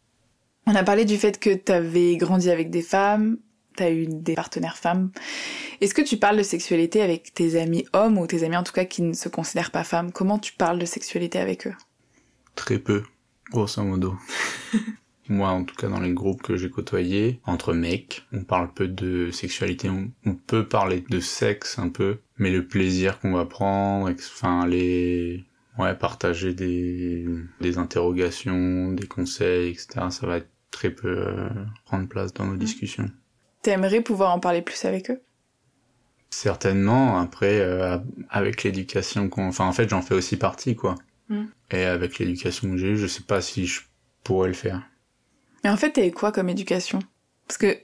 On 0.66 0.74
a 0.74 0.82
parlé 0.82 1.04
du 1.04 1.16
fait 1.16 1.38
que 1.38 1.54
t'avais 1.54 2.16
grandi 2.16 2.50
avec 2.50 2.70
des 2.70 2.82
femmes, 2.82 3.38
t'as 3.76 3.92
eu 3.92 4.06
des 4.06 4.34
partenaires 4.34 4.76
femmes. 4.76 5.10
Est-ce 5.80 5.94
que 5.94 6.02
tu 6.02 6.16
parles 6.16 6.36
de 6.36 6.42
sexualité 6.42 7.02
avec 7.02 7.32
tes 7.34 7.60
amis 7.60 7.86
hommes 7.92 8.18
ou 8.18 8.26
tes 8.26 8.42
amis 8.42 8.56
en 8.56 8.64
tout 8.64 8.72
cas 8.72 8.84
qui 8.84 9.02
ne 9.02 9.12
se 9.12 9.28
considèrent 9.28 9.70
pas 9.70 9.84
femmes? 9.84 10.10
Comment 10.10 10.38
tu 10.38 10.54
parles 10.54 10.78
de 10.78 10.86
sexualité 10.86 11.38
avec 11.38 11.66
eux? 11.66 11.74
Très 12.56 12.78
peu, 12.78 13.04
grosso 13.50 13.82
modo. 13.82 14.16
Moi, 15.28 15.48
en 15.48 15.64
tout 15.64 15.74
cas, 15.74 15.88
dans 15.88 16.00
les 16.00 16.12
groupes 16.12 16.42
que 16.42 16.56
j'ai 16.56 16.70
côtoyés, 16.70 17.40
entre 17.44 17.72
mecs, 17.72 18.26
on 18.32 18.44
parle 18.44 18.72
peu 18.72 18.88
de 18.88 19.30
sexualité, 19.30 19.88
on, 19.88 20.10
on 20.24 20.34
peut 20.34 20.66
parler 20.66 21.04
de 21.08 21.20
sexe 21.20 21.78
un 21.78 21.88
peu, 21.88 22.18
mais 22.38 22.50
le 22.50 22.66
plaisir 22.66 23.18
qu'on 23.18 23.32
va 23.32 23.44
prendre, 23.44 24.10
enfin, 24.10 24.66
les, 24.66 25.44
ouais, 25.78 25.94
partager 25.94 26.54
des, 26.54 27.26
des 27.60 27.78
interrogations, 27.78 28.92
des 28.92 29.06
conseils, 29.06 29.70
etc., 29.70 30.06
ça 30.10 30.26
va 30.26 30.38
être 30.38 30.48
très 30.70 30.90
peu 30.90 31.08
euh, 31.08 31.48
prendre 31.84 32.08
place 32.08 32.32
dans 32.34 32.46
nos 32.46 32.56
discussions. 32.56 33.10
T'aimerais 33.62 34.00
pouvoir 34.00 34.32
en 34.32 34.40
parler 34.40 34.62
plus 34.62 34.84
avec 34.84 35.10
eux? 35.10 35.20
Certainement, 36.30 37.18
après, 37.18 37.60
euh, 37.60 37.98
avec 38.30 38.62
l'éducation 38.62 39.28
qu'on... 39.28 39.48
Enfin, 39.48 39.66
en 39.66 39.72
fait, 39.72 39.88
j'en 39.88 40.02
fais 40.02 40.14
aussi 40.14 40.36
partie, 40.36 40.76
quoi. 40.76 40.96
Mm. 41.28 41.44
Et 41.70 41.84
avec 41.84 42.18
l'éducation 42.18 42.70
que 42.70 42.76
j'ai 42.76 42.90
eue, 42.90 42.96
je 42.96 43.06
sais 43.06 43.22
pas 43.22 43.40
si 43.40 43.66
je 43.66 43.80
pourrais 44.22 44.48
le 44.48 44.54
faire. 44.54 44.82
Mais 45.66 45.72
en 45.72 45.76
fait, 45.76 45.90
t'avais 45.90 46.12
quoi 46.12 46.30
comme 46.30 46.48
éducation? 46.48 47.00
Parce 47.48 47.58
que 47.58 47.76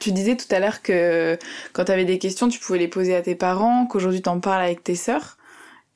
tu 0.00 0.12
disais 0.12 0.36
tout 0.36 0.54
à 0.54 0.60
l'heure 0.60 0.82
que 0.82 1.38
quand 1.72 1.86
t'avais 1.86 2.04
des 2.04 2.18
questions, 2.18 2.50
tu 2.50 2.58
pouvais 2.58 2.78
les 2.78 2.88
poser 2.88 3.16
à 3.16 3.22
tes 3.22 3.34
parents, 3.34 3.86
qu'aujourd'hui 3.86 4.20
t'en 4.20 4.38
parles 4.38 4.62
avec 4.62 4.84
tes 4.84 4.96
sœurs, 4.96 5.38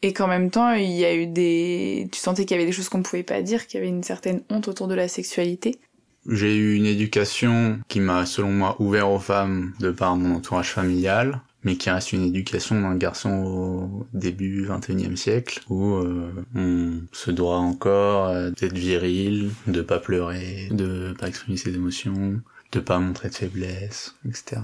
et 0.01 0.15
qu'en 0.15 0.29
même 0.29 0.51
temps, 0.51 0.73
il 0.73 0.93
y 0.93 1.05
a 1.05 1.15
eu 1.15 1.27
des... 1.27 2.09
Tu 2.11 2.19
sentais 2.19 2.47
qu'il 2.47 2.57
y 2.57 2.59
avait 2.59 2.65
des 2.65 2.73
choses 2.73 2.89
qu'on 2.89 2.97
ne 2.97 3.03
pouvait 3.03 3.23
pas 3.23 3.43
dire, 3.43 3.67
qu'il 3.67 3.79
y 3.79 3.83
avait 3.83 3.91
une 3.91 4.03
certaine 4.03 4.45
honte 4.49 4.67
autour 4.69 4.89
de 4.89 4.95
la 4.95 5.09
sexualité. 5.09 5.79
J'ai 6.27 6.57
eu 6.57 6.75
une 6.75 6.87
éducation 6.87 7.81
qui 7.87 8.01
m'a, 8.01 8.25
selon 8.25 8.53
moi, 8.53 8.77
ouvert 8.79 9.11
aux 9.11 9.19
femmes 9.19 9.75
de 9.79 9.91
par 9.91 10.17
mon 10.17 10.37
entourage 10.37 10.71
familial, 10.71 11.43
mais 11.67 11.77
qui 11.77 11.91
reste 11.91 12.13
une 12.13 12.23
éducation 12.23 12.81
d'un 12.81 12.95
garçon 12.95 13.43
au 13.43 14.07
début 14.15 14.67
21e 14.69 15.17
siècle, 15.17 15.61
où 15.69 15.95
euh, 15.97 16.33
on 16.55 17.01
se 17.13 17.33
doit 17.33 17.57
encore 17.57 18.29
euh, 18.29 18.51
d'être 18.51 18.79
viril, 18.79 19.51
de 19.67 19.83
pas 19.83 19.99
pleurer, 19.99 20.69
de 20.71 21.13
pas 21.19 21.27
exprimer 21.27 21.59
ses 21.59 21.75
émotions, 21.75 22.41
de 22.71 22.81
pas 22.81 23.01
montrer 23.01 23.31
de 23.31 23.35
faiblesse, 23.35 24.15
etc. 24.29 24.63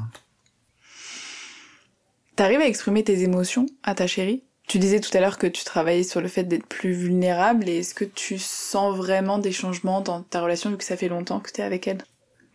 T'arrives 2.37 2.61
à 2.61 2.69
exprimer 2.69 3.03
tes 3.03 3.25
émotions 3.25 3.67
à 3.83 3.97
ta 3.97 4.07
chérie? 4.07 4.45
Tu 4.69 4.79
disais 4.79 5.01
tout 5.01 5.11
à 5.15 5.21
l'heure 5.21 5.39
que 5.39 5.49
tu 5.49 5.65
travaillais 5.65 6.05
sur 6.05 6.21
le 6.21 6.29
fait 6.29 6.45
d'être 6.45 6.67
plus 6.67 6.93
vulnérable, 6.93 7.69
et 7.69 7.79
est-ce 7.79 7.95
que 7.95 8.05
tu 8.05 8.39
sens 8.39 8.97
vraiment 8.97 9.39
des 9.39 9.51
changements 9.51 10.03
dans 10.03 10.23
ta 10.23 10.41
relation 10.41 10.71
vu 10.71 10.77
que 10.77 10.85
ça 10.85 10.97
fait 10.97 11.09
longtemps 11.09 11.41
que 11.41 11.51
t'es 11.51 11.63
avec 11.63 11.89
elle? 11.89 12.05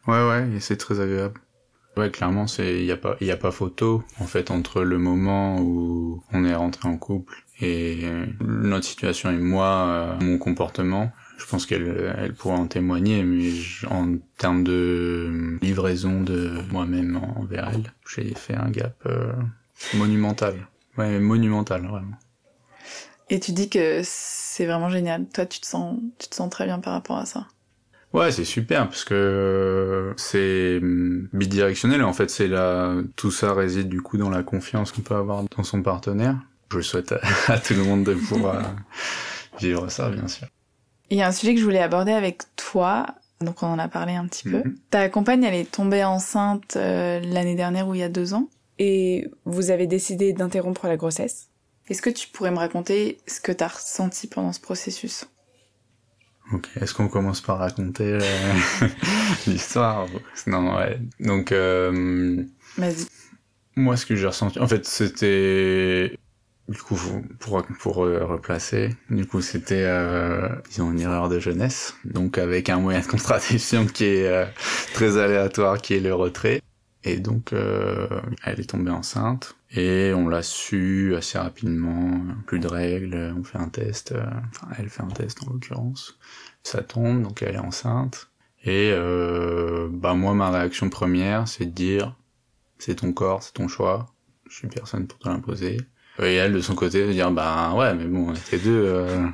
Ouais, 0.08 0.26
ouais, 0.26 0.48
et 0.56 0.62
c'est 0.62 0.78
très 0.78 1.02
agréable. 1.02 1.42
Ouais, 1.98 2.12
clairement, 2.12 2.46
c'est 2.46 2.86
y 2.86 2.92
a 2.92 2.98
pas 2.98 3.18
y 3.22 3.32
a 3.32 3.38
pas 3.38 3.52
photo 3.52 4.04
en 4.20 4.26
fait 4.26 4.52
entre 4.52 4.84
le 4.84 5.00
moment 5.00 5.60
où 5.60 6.24
on 6.32 6.46
est 6.46 6.54
rentré 6.54 6.88
en 6.88 6.98
couple 6.98 7.44
et 7.60 8.04
notre 8.40 8.86
situation 8.86 9.32
et 9.32 9.38
moi, 9.38 9.88
euh, 9.88 10.16
mon 10.20 10.38
comportement. 10.38 11.12
Je 11.38 11.46
pense 11.46 11.66
qu'elle 11.66 12.14
elle 12.18 12.34
pourra 12.34 12.56
en 12.56 12.68
témoigner, 12.68 13.24
mais 13.24 13.52
en 13.90 14.16
termes 14.38 14.64
de 14.64 15.58
livraison 15.62 16.22
de 16.22 16.52
moi-même 16.72 17.20
envers 17.36 17.70
elle, 17.74 17.94
j'ai 18.08 18.34
fait 18.36 18.56
un 18.56 18.70
gap 18.70 18.96
euh, 19.08 19.34
monumental. 19.96 20.68
Ouais, 20.98 21.20
monumental 21.20 21.86
vraiment. 21.88 22.18
Et 23.30 23.40
tu 23.40 23.52
dis 23.52 23.70
que 23.70 24.02
c'est 24.04 24.66
vraiment 24.66 24.90
génial. 24.90 25.26
Toi, 25.34 25.46
tu 25.46 25.60
te 25.60 25.66
sens 25.66 26.00
tu 26.20 26.28
te 26.28 26.36
sens 26.36 26.50
très 26.50 26.66
bien 26.66 26.80
par 26.80 26.94
rapport 26.94 27.18
à 27.18 27.26
ça. 27.26 27.48
Ouais, 28.18 28.32
c'est 28.32 28.46
super 28.46 28.88
parce 28.88 29.04
que 29.04 30.14
c'est 30.18 30.80
bidirectionnel. 30.82 32.04
En 32.04 32.14
fait, 32.14 32.32
c'est 32.32 32.50
tout 33.16 33.30
ça 33.30 33.54
réside 33.54 33.90
du 33.90 34.02
coup 34.02 34.18
dans 34.18 34.32
la 34.32 34.42
confiance 34.42 34.92
qu'on 34.92 35.02
peut 35.02 35.16
avoir 35.16 35.44
dans 35.56 35.64
son 35.64 35.84
partenaire. 35.84 36.36
Je 36.72 36.78
le 36.78 36.84
souhaite 36.84 37.14
à, 37.48 37.60
tout 37.66 37.76
le 37.76 37.84
monde 37.84 38.04
de 38.04 38.16
pouvoir 38.16 38.76
vivre 39.60 39.90
ça, 39.90 40.10
bien 40.10 40.28
sûr. 40.28 40.48
Il 41.12 41.18
y 41.18 41.22
a 41.22 41.28
un 41.28 41.32
sujet 41.32 41.54
que 41.54 41.60
je 41.60 41.66
voulais 41.66 41.82
aborder 41.82 42.12
avec 42.12 42.42
toi. 42.56 43.06
Donc 43.40 43.62
on 43.62 43.68
en 43.68 43.78
a 43.78 43.88
parlé 43.88 44.14
un 44.14 44.26
petit 44.26 44.50
peu. 44.50 44.64
Mhm. 44.66 44.78
Ta 44.90 45.10
compagne, 45.10 45.44
elle 45.44 45.54
est 45.54 45.72
tombée 45.72 46.04
enceinte 46.04 46.76
euh, 46.76 47.20
l'année 47.20 47.54
dernière 47.54 47.88
ou 47.88 47.94
il 47.94 48.00
y 48.00 48.04
a 48.04 48.10
deux 48.10 48.34
ans, 48.34 48.50
et 48.80 49.30
vous 49.46 49.70
avez 49.70 49.86
décidé 49.86 50.34
d'interrompre 50.34 50.88
la 50.88 50.98
grossesse. 50.98 51.50
Est-ce 51.88 52.02
que 52.02 52.10
tu 52.10 52.30
pourrais 52.30 52.50
me 52.50 52.58
raconter 52.58 53.20
ce 53.28 53.40
que 53.40 53.52
tu 53.52 53.64
as 53.64 53.68
ressenti 53.68 54.26
pendant 54.26 54.54
ce 54.54 54.60
processus? 54.60 55.28
Ok, 56.54 56.70
est-ce 56.80 56.94
qu'on 56.94 57.10
commence 57.10 57.42
par 57.42 57.58
raconter 57.58 58.14
euh, 58.22 58.88
l'histoire? 59.48 60.08
Non, 60.48 60.76
ouais. 60.78 61.00
Donc, 61.20 61.52
euh, 61.52 62.44
Vas-y. 62.78 63.06
Moi, 63.76 63.98
ce 63.98 64.06
que 64.06 64.16
j'ai 64.16 64.28
ressenti, 64.28 64.60
en 64.60 64.68
fait, 64.68 64.86
c'était 64.86 66.18
du 66.70 66.82
coup 66.82 66.98
pour 67.40 67.64
pour 67.80 67.96
replacer, 67.98 68.96
du 69.10 69.26
coup, 69.28 69.42
c'était 69.42 69.84
euh, 69.86 70.50
disons 70.70 70.92
une 70.92 71.00
erreur 71.02 71.30
de 71.30 71.40
jeunesse, 71.40 71.96
donc 72.06 72.38
avec 72.38 72.70
un 72.70 72.80
moyen 72.80 73.02
de 73.02 73.08
contraception 73.08 73.86
qui 73.86 74.06
est 74.06 74.28
euh, 74.28 74.46
très 74.94 75.18
aléatoire, 75.18 75.78
qui 75.82 75.96
est 75.96 76.00
le 76.00 76.14
retrait. 76.16 76.62
Et 77.04 77.18
donc, 77.20 77.54
euh, 77.54 78.08
elle 78.44 78.60
est 78.60 78.70
tombée 78.70 78.92
enceinte. 78.92 79.57
Et 79.76 80.14
on 80.14 80.30
l'a 80.30 80.44
su 80.44 81.14
assez 81.18 81.38
rapidement, 81.38 82.22
plus 82.46 82.60
de 82.60 82.68
règles, 82.68 83.34
on 83.38 83.44
fait 83.44 83.58
un 83.58 83.68
test, 83.68 84.14
euh, 84.14 84.24
enfin 84.50 84.68
elle 84.80 84.90
fait 84.90 85.04
un 85.04 85.08
test 85.10 85.44
en 85.44 85.52
l'occurrence, 85.52 86.18
ça 86.64 86.82
tombe, 86.84 87.22
donc 87.22 87.42
elle 87.42 87.56
est 87.56 87.60
enceinte. 87.60 88.30
Et 88.64 88.92
euh, 88.94 89.90
bah 89.92 90.14
moi 90.14 90.34
ma 90.34 90.52
réaction 90.52 90.90
première 90.90 91.48
c'est 91.48 91.66
de 91.66 91.72
dire 91.72 92.16
c'est 92.80 92.96
ton 92.96 93.12
corps, 93.12 93.44
c'est 93.44 93.54
ton 93.54 93.68
choix, 93.68 94.08
je 94.50 94.56
suis 94.56 94.68
personne 94.68 95.06
pour 95.06 95.20
te 95.20 95.28
l'imposer. 95.28 95.78
Et 96.20 96.36
elle 96.36 96.54
de 96.54 96.62
son 96.62 96.74
côté 96.74 97.06
de 97.06 97.12
dire 97.12 97.32
bah 97.32 97.74
ouais 97.76 97.94
mais 97.94 98.06
bon 98.06 98.34
t'es 98.50 98.60
deux, 98.60 98.86
euh, 98.86 99.28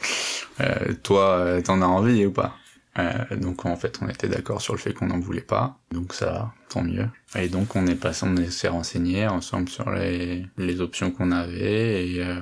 euh, 0.60 0.94
toi 1.02 1.60
t'en 1.64 1.82
as 1.82 1.86
envie 1.86 2.24
ou 2.24 2.32
pas? 2.32 2.56
Euh, 2.98 3.36
donc 3.36 3.64
en 3.64 3.76
fait, 3.76 4.00
on 4.02 4.08
était 4.08 4.28
d'accord 4.28 4.60
sur 4.60 4.74
le 4.74 4.78
fait 4.78 4.92
qu'on 4.92 5.06
n'en 5.06 5.18
voulait 5.18 5.40
pas, 5.40 5.78
donc 5.92 6.12
ça, 6.12 6.52
tant 6.68 6.82
mieux. 6.82 7.08
Et 7.34 7.48
donc 7.48 7.74
on 7.74 7.86
est 7.86 7.94
passé, 7.94 8.26
on 8.26 8.50
s'est 8.50 8.68
renseigné 8.68 9.26
ensemble 9.26 9.68
sur 9.68 9.90
les, 9.90 10.46
les 10.58 10.80
options 10.80 11.10
qu'on 11.10 11.32
avait 11.32 12.06
et 12.06 12.22
euh, 12.22 12.40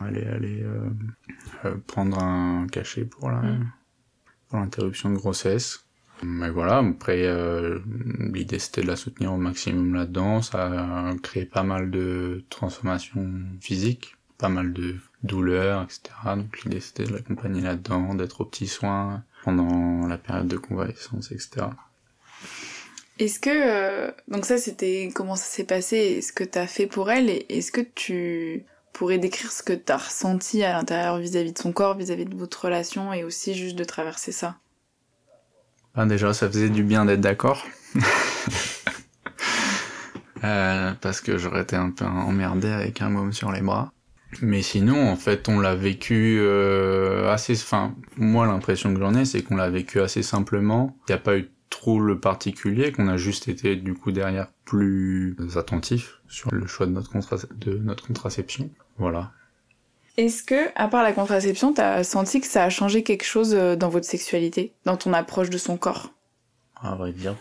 aller 0.00 0.26
aller 0.26 0.62
euh, 0.62 0.90
euh, 1.64 1.76
prendre 1.86 2.22
un 2.22 2.66
cachet 2.70 3.04
pour 3.04 3.30
la 3.30 3.42
mm. 3.42 3.72
pour 4.48 4.58
l'interruption 4.58 5.10
de 5.10 5.16
grossesse. 5.16 5.84
Mais 6.24 6.50
voilà, 6.50 6.78
après 6.78 7.26
euh, 7.26 7.80
l'idée 8.32 8.60
c'était 8.60 8.82
de 8.82 8.86
la 8.86 8.96
soutenir 8.96 9.32
au 9.32 9.38
maximum 9.38 9.94
là-dedans, 9.94 10.40
ça 10.40 11.08
a 11.08 11.14
créé 11.16 11.44
pas 11.44 11.64
mal 11.64 11.90
de 11.90 12.44
transformations 12.48 13.28
physiques, 13.60 14.16
pas 14.38 14.48
mal 14.48 14.72
de 14.72 14.96
douleurs, 15.24 15.82
etc. 15.82 16.00
Donc 16.36 16.62
l'idée 16.62 16.80
c'était 16.80 17.04
de 17.04 17.12
l'accompagner 17.12 17.60
là-dedans, 17.60 18.14
d'être 18.14 18.42
aux 18.42 18.44
petits 18.44 18.68
soins, 18.68 19.24
pendant 19.42 20.06
la 20.06 20.18
période 20.18 20.48
de 20.48 20.56
convalescence, 20.56 21.32
etc. 21.32 21.66
Est-ce 23.18 23.38
que 23.38 23.50
euh, 23.50 24.10
donc 24.28 24.46
ça 24.46 24.58
c'était 24.58 25.10
comment 25.14 25.36
ça 25.36 25.44
s'est 25.44 25.64
passé 25.64 25.96
et 25.96 26.22
ce 26.22 26.32
que 26.32 26.44
t'as 26.44 26.66
fait 26.66 26.86
pour 26.86 27.10
elle 27.10 27.28
et 27.28 27.46
est-ce 27.50 27.70
que 27.70 27.80
tu 27.80 28.64
pourrais 28.92 29.18
décrire 29.18 29.52
ce 29.52 29.62
que 29.62 29.72
t'as 29.72 29.98
ressenti 29.98 30.64
à 30.64 30.72
l'intérieur 30.72 31.18
vis-à-vis 31.18 31.52
de 31.52 31.58
son 31.58 31.72
corps, 31.72 31.96
vis-à-vis 31.96 32.24
de 32.24 32.36
votre 32.36 32.64
relation 32.64 33.12
et 33.12 33.24
aussi 33.24 33.54
juste 33.54 33.76
de 33.76 33.84
traverser 33.84 34.32
ça? 34.32 34.56
Ben 35.94 36.06
déjà 36.06 36.32
ça 36.32 36.48
faisait 36.48 36.70
du 36.70 36.82
bien 36.82 37.04
d'être 37.04 37.20
d'accord 37.20 37.66
euh, 40.44 40.92
parce 41.00 41.20
que 41.20 41.36
j'aurais 41.36 41.62
été 41.62 41.76
un 41.76 41.90
peu 41.90 42.06
emmerdé 42.06 42.68
avec 42.68 43.02
un 43.02 43.10
môme 43.10 43.32
sur 43.32 43.52
les 43.52 43.60
bras. 43.60 43.92
Mais 44.40 44.62
sinon, 44.62 45.10
en 45.10 45.16
fait, 45.16 45.48
on 45.48 45.60
l'a 45.60 45.74
vécu 45.74 46.38
euh, 46.40 47.30
assez. 47.30 47.54
Enfin, 47.54 47.94
moi, 48.16 48.46
l'impression 48.46 48.94
que 48.94 49.00
j'en 49.00 49.14
ai, 49.14 49.24
c'est 49.24 49.42
qu'on 49.42 49.56
l'a 49.56 49.68
vécu 49.68 50.00
assez 50.00 50.22
simplement. 50.22 50.96
Il 51.08 51.12
n'y 51.12 51.16
a 51.16 51.18
pas 51.18 51.36
eu 51.36 51.50
trop 51.68 52.00
le 52.00 52.18
particulier, 52.18 52.92
qu'on 52.92 53.08
a 53.08 53.16
juste 53.16 53.48
été 53.48 53.76
du 53.76 53.94
coup 53.94 54.12
derrière 54.12 54.48
plus 54.64 55.36
attentif 55.56 56.20
sur 56.28 56.50
le 56.52 56.66
choix 56.66 56.86
de 56.86 56.92
notre, 56.92 57.12
de 57.56 57.78
notre 57.78 58.06
contraception. 58.06 58.70
Voilà. 58.98 59.32
Est-ce 60.18 60.42
que, 60.42 60.68
à 60.76 60.88
part 60.88 61.02
la 61.02 61.12
contraception, 61.12 61.72
t'as 61.72 62.04
senti 62.04 62.40
que 62.40 62.46
ça 62.46 62.64
a 62.64 62.70
changé 62.70 63.02
quelque 63.02 63.24
chose 63.24 63.54
euh, 63.54 63.76
dans 63.76 63.88
votre 63.88 64.04
sexualité, 64.04 64.74
dans 64.84 64.96
ton 64.96 65.12
approche 65.14 65.48
de 65.48 65.56
son 65.56 65.78
corps? 65.78 66.10
À 66.80 66.94
vrai 66.94 67.12
dire, 67.12 67.34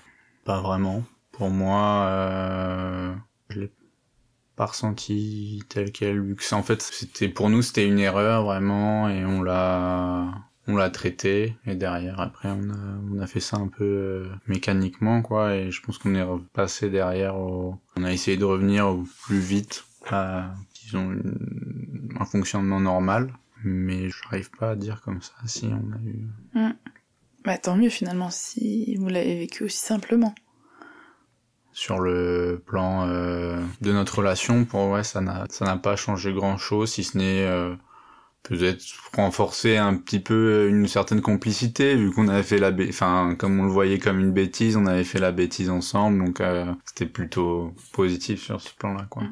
pas 0.45 0.61
vraiment. 0.61 1.03
Pour 1.33 1.49
moi, 1.49 2.05
euh, 2.07 3.13
je 4.61 4.65
l'ai 4.65 4.69
ressenti 4.69 5.63
tel 5.69 5.91
quel 5.91 6.35
que 6.35 6.55
en 6.55 6.63
fait 6.63 6.81
c'était 6.81 7.29
pour 7.29 7.49
nous 7.49 7.61
c'était 7.61 7.87
une 7.87 7.99
erreur 7.99 8.43
vraiment 8.43 9.09
et 9.09 9.25
on 9.25 9.41
l'a 9.41 10.31
on 10.67 10.75
l'a 10.75 10.89
traité. 10.89 11.55
Et 11.65 11.75
derrière 11.75 12.19
après 12.19 12.49
on 12.49 12.69
a 12.69 13.01
on 13.11 13.19
a 13.19 13.27
fait 13.27 13.39
ça 13.39 13.57
un 13.57 13.67
peu 13.67 13.83
euh, 13.83 14.29
mécaniquement 14.47 15.21
quoi. 15.21 15.55
Et 15.55 15.71
je 15.71 15.81
pense 15.81 15.97
qu'on 15.97 16.15
est 16.15 16.23
repassé 16.23 16.89
derrière 16.89 17.35
on 17.35 17.79
a 18.03 18.11
essayé 18.11 18.37
de 18.37 18.45
revenir 18.45 18.87
au 18.87 19.03
plus 19.23 19.39
vite 19.39 19.85
à 20.09 20.53
disons 20.83 21.15
un 22.19 22.25
fonctionnement 22.25 22.79
normal. 22.79 23.33
Mais 23.63 24.09
j'arrive 24.09 24.49
pas 24.51 24.71
à 24.71 24.75
dire 24.75 25.01
comme 25.01 25.21
ça 25.21 25.33
si 25.45 25.65
on 25.65 25.91
a 25.93 25.99
eu 26.03 26.27
mmh. 26.55 26.73
bah 27.45 27.59
tant 27.59 27.75
mieux 27.75 27.89
finalement 27.89 28.31
si 28.31 28.95
vous 28.95 29.07
l'avez 29.07 29.37
vécu 29.37 29.63
aussi 29.63 29.77
simplement 29.77 30.33
sur 31.73 31.99
le 31.99 32.61
plan 32.65 33.07
euh, 33.07 33.61
de 33.81 33.91
notre 33.91 34.19
relation 34.19 34.65
pour 34.65 34.89
ouais 34.89 35.03
ça 35.03 35.21
n'a 35.21 35.45
ça 35.49 35.65
n'a 35.65 35.77
pas 35.77 35.95
changé 35.95 36.33
grand 36.33 36.57
chose 36.57 36.91
si 36.91 37.03
ce 37.03 37.17
n'est 37.17 37.45
euh, 37.45 37.73
peut-être 38.43 38.83
renforcer 39.15 39.77
un 39.77 39.95
petit 39.95 40.19
peu 40.19 40.67
une 40.67 40.87
certaine 40.87 41.21
complicité 41.21 41.95
vu 41.95 42.11
qu'on 42.11 42.27
avait 42.27 42.43
fait 42.43 42.57
la 42.57 42.71
enfin 42.89 43.35
comme 43.37 43.59
on 43.59 43.63
le 43.63 43.71
voyait 43.71 43.99
comme 43.99 44.19
une 44.19 44.33
bêtise 44.33 44.75
on 44.75 44.85
avait 44.85 45.03
fait 45.03 45.19
la 45.19 45.31
bêtise 45.31 45.69
ensemble 45.69 46.25
donc 46.25 46.41
euh, 46.41 46.65
c'était 46.85 47.05
plutôt 47.05 47.73
positif 47.93 48.43
sur 48.43 48.59
ce 48.59 48.73
plan 48.73 48.93
là 48.93 49.05
quoi. 49.09 49.23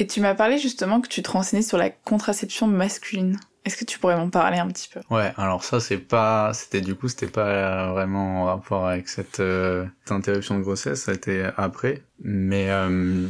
Et 0.00 0.06
tu 0.06 0.20
m'as 0.20 0.34
parlé 0.34 0.58
justement 0.58 1.00
que 1.00 1.08
tu 1.08 1.22
te 1.22 1.30
renseignais 1.30 1.62
sur 1.62 1.76
la 1.76 1.90
contraception 1.90 2.68
masculine 2.68 3.38
est-ce 3.68 3.76
que 3.76 3.84
tu 3.84 3.98
pourrais 3.98 4.16
m'en 4.16 4.30
parler 4.30 4.56
un 4.56 4.66
petit 4.68 4.88
peu? 4.88 5.00
Ouais, 5.14 5.32
alors 5.36 5.62
ça 5.62 5.78
c'est 5.78 5.98
pas, 5.98 6.52
c'était 6.54 6.80
du 6.80 6.94
coup 6.94 7.08
c'était 7.08 7.26
pas 7.26 7.92
vraiment 7.92 8.42
en 8.42 8.44
rapport 8.46 8.86
avec 8.86 9.08
cette, 9.08 9.40
euh, 9.40 9.86
interruption 10.08 10.58
de 10.58 10.62
grossesse, 10.62 11.02
ça 11.02 11.12
a 11.12 11.14
été 11.14 11.50
après, 11.58 12.02
mais 12.22 12.70
euh, 12.70 13.28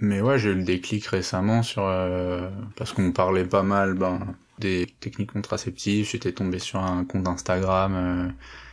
mais 0.00 0.20
ouais 0.20 0.38
j'ai 0.38 0.50
eu 0.50 0.54
le 0.54 0.62
déclic 0.62 1.04
récemment 1.06 1.64
sur 1.64 1.82
euh, 1.84 2.48
parce 2.76 2.92
qu'on 2.92 3.10
parlait 3.10 3.44
pas 3.44 3.64
mal 3.64 3.94
ben 3.94 4.20
des 4.60 4.86
techniques 5.00 5.32
contraceptives, 5.32 6.08
j'étais 6.08 6.30
tombé 6.30 6.60
sur 6.60 6.78
un 6.78 7.04
compte 7.04 7.26
Instagram 7.26 8.32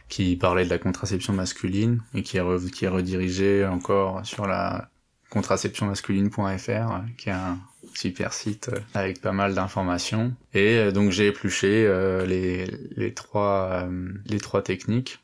qui 0.10 0.36
parlait 0.36 0.66
de 0.66 0.70
la 0.70 0.78
contraception 0.78 1.34
masculine 1.34 2.04
et 2.14 2.22
qui 2.22 2.38
est, 2.38 2.72
qui 2.72 2.86
est 2.86 2.90
redirigé 2.90 3.66
encore 3.66 4.24
sur 4.24 4.46
la 4.46 4.91
contraceptionmasculine.fr 5.32 7.02
qui 7.18 7.30
est 7.30 7.34
un 7.34 7.58
super 7.96 8.32
site 8.34 8.70
euh, 8.70 8.80
avec 8.94 9.20
pas 9.22 9.32
mal 9.32 9.56
d'informations. 9.56 10.34
Et 10.54 10.78
euh, 10.78 10.92
donc 10.92 11.10
j'ai 11.10 11.28
épluché 11.28 11.86
euh, 11.88 12.26
les, 12.26 12.68
les 12.96 13.14
trois 13.14 13.88
les 14.28 14.40
trois 14.40 14.62
techniques 14.62 15.20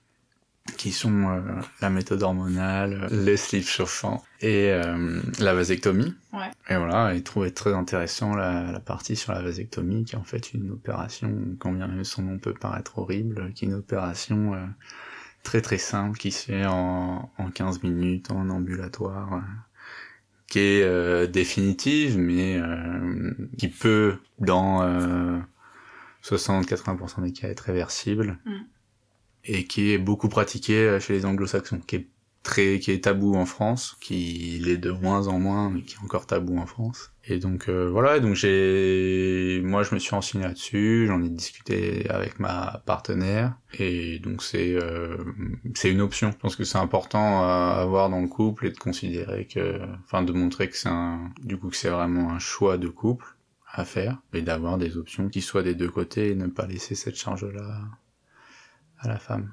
qui 0.75 0.91
sont 0.91 1.29
euh, 1.29 1.41
la 1.81 1.89
méthode 1.89 2.23
hormonale, 2.23 3.07
les 3.11 3.37
slips 3.37 3.67
chauffants 3.67 4.23
et 4.41 4.71
euh, 4.71 5.21
la 5.39 5.53
vasectomie. 5.53 6.13
Ouais. 6.33 6.51
Et 6.69 6.75
voilà, 6.75 7.13
il 7.13 7.23
trouvait 7.23 7.51
très 7.51 7.73
intéressant 7.73 8.35
la, 8.35 8.71
la, 8.71 8.79
partie 8.79 9.15
sur 9.15 9.33
la 9.33 9.41
vasectomie, 9.41 10.03
qui 10.03 10.15
est 10.15 10.17
en 10.17 10.23
fait 10.23 10.53
une 10.53 10.71
opération, 10.71 11.31
quand 11.59 11.71
bien 11.71 11.87
même 11.87 12.03
son 12.03 12.23
nom 12.23 12.37
peut 12.37 12.53
paraître 12.53 12.99
horrible, 12.99 13.53
qui 13.53 13.65
est 13.65 13.67
une 13.69 13.75
opération 13.75 14.53
euh, 14.53 14.65
très 15.43 15.61
très 15.61 15.77
simple, 15.77 16.17
qui 16.17 16.31
se 16.31 16.45
fait 16.45 16.65
en, 16.65 17.31
en 17.37 17.49
15 17.49 17.83
minutes, 17.83 18.31
en 18.31 18.49
ambulatoire, 18.49 19.35
euh, 19.35 19.39
qui 20.49 20.59
est 20.59 20.83
euh, 20.83 21.27
définitive, 21.27 22.17
mais 22.17 22.59
qui 23.57 23.67
peut, 23.67 24.17
dans 24.39 24.81
60-80% 26.23 27.23
des 27.23 27.33
cas, 27.33 27.49
être 27.49 27.61
réversible. 27.61 28.39
Mm 28.45 28.63
et 29.47 29.65
qui 29.65 29.91
est 29.91 29.97
beaucoup 29.97 30.29
pratiqué 30.29 30.75
euh, 30.75 30.99
chez 30.99 31.13
les 31.13 31.25
anglo-saxons, 31.25 31.79
qui 31.79 31.95
est 31.95 32.07
qui 32.55 32.91
est 32.91 33.03
tabou 33.03 33.35
en 33.35 33.45
France, 33.45 33.97
qui 33.99 34.59
l'est 34.63 34.77
de 34.77 34.91
moins 34.91 35.27
en 35.27 35.39
moins, 35.39 35.69
mais 35.69 35.81
qui 35.81 35.95
est 35.95 36.03
encore 36.03 36.25
tabou 36.25 36.57
en 36.57 36.65
France. 36.65 37.11
Et 37.25 37.39
donc 37.39 37.67
euh, 37.67 37.89
voilà, 37.89 38.19
donc 38.19 38.35
j'ai, 38.35 39.61
moi 39.63 39.83
je 39.83 39.93
me 39.93 39.99
suis 39.99 40.11
renseigné 40.11 40.45
là-dessus, 40.45 41.05
j'en 41.07 41.21
ai 41.21 41.29
discuté 41.29 42.09
avec 42.09 42.39
ma 42.39 42.81
partenaire, 42.85 43.57
et 43.77 44.19
donc 44.19 44.41
c'est 44.41 44.73
euh, 44.73 45.17
c'est 45.75 45.91
une 45.91 46.01
option. 46.01 46.31
Je 46.31 46.37
pense 46.37 46.55
que 46.55 46.63
c'est 46.63 46.77
important 46.77 47.43
à 47.43 47.79
avoir 47.81 48.09
dans 48.09 48.21
le 48.21 48.29
couple 48.29 48.67
et 48.67 48.71
de 48.71 48.77
considérer 48.77 49.45
que, 49.45 49.79
enfin 50.05 50.23
de 50.23 50.31
montrer 50.31 50.69
que 50.69 50.77
c'est 50.77 50.89
un, 50.89 51.31
du 51.43 51.57
coup 51.57 51.69
que 51.69 51.75
c'est 51.75 51.89
vraiment 51.89 52.31
un 52.31 52.39
choix 52.39 52.77
de 52.77 52.87
couple 52.87 53.25
à 53.73 53.83
faire, 53.83 54.17
et 54.33 54.41
d'avoir 54.41 54.77
des 54.77 54.97
options 54.97 55.27
qui 55.27 55.41
soient 55.41 55.63
des 55.63 55.75
deux 55.75 55.89
côtés 55.89 56.29
et 56.31 56.35
ne 56.35 56.47
pas 56.47 56.65
laisser 56.65 56.95
cette 56.95 57.17
charge-là 57.17 57.81
à 58.99 59.07
la 59.09 59.19
femme. 59.19 59.51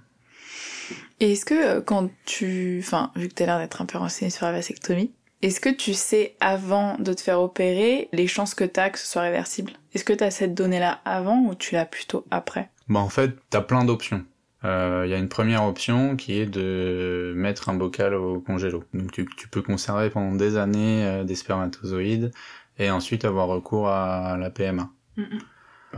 Et 1.20 1.32
est-ce 1.32 1.44
que 1.44 1.54
euh, 1.54 1.80
quand 1.80 2.10
tu... 2.24 2.80
Enfin, 2.82 3.10
vu 3.16 3.28
que 3.28 3.34
tu 3.34 3.42
as 3.42 3.46
l'air 3.46 3.58
d'être 3.58 3.82
un 3.82 3.86
peu 3.86 3.98
renseigné 3.98 4.30
sur 4.30 4.46
la 4.46 4.52
vasectomie, 4.52 5.12
est-ce 5.42 5.60
que 5.60 5.68
tu 5.68 5.94
sais 5.94 6.36
avant 6.40 6.96
de 6.98 7.12
te 7.12 7.20
faire 7.20 7.40
opérer 7.40 8.08
les 8.12 8.26
chances 8.26 8.54
que 8.54 8.64
tu 8.64 8.80
as 8.80 8.90
que 8.90 8.98
ce 8.98 9.06
soit 9.06 9.22
réversible? 9.22 9.72
Est-ce 9.94 10.04
que 10.04 10.12
tu 10.12 10.24
as 10.24 10.30
cette 10.30 10.54
donnée-là 10.54 11.00
avant 11.04 11.38
ou 11.40 11.54
tu 11.54 11.74
l'as 11.74 11.84
plutôt 11.84 12.24
après? 12.30 12.70
Bah 12.88 13.00
en 13.00 13.08
fait, 13.08 13.36
tu 13.50 13.56
as 13.56 13.60
plein 13.60 13.84
d'options. 13.84 14.24
Il 14.62 14.68
euh, 14.68 15.06
y 15.06 15.12
a 15.12 15.18
une 15.18 15.28
première 15.28 15.64
option 15.64 16.16
qui 16.16 16.38
est 16.38 16.46
de 16.46 17.34
mettre 17.36 17.68
un 17.68 17.74
bocal 17.74 18.14
au 18.14 18.40
congélo. 18.40 18.84
Donc 18.94 19.12
tu, 19.12 19.28
tu 19.36 19.48
peux 19.48 19.60
conserver 19.60 20.08
pendant 20.08 20.34
des 20.34 20.56
années 20.56 21.04
euh, 21.04 21.24
des 21.24 21.34
spermatozoïdes 21.34 22.32
et 22.78 22.90
ensuite 22.90 23.26
avoir 23.26 23.48
recours 23.48 23.88
à 23.88 24.38
la 24.38 24.48
PMA. 24.48 24.88
Mm 25.16 25.22
-mm. 25.22 25.40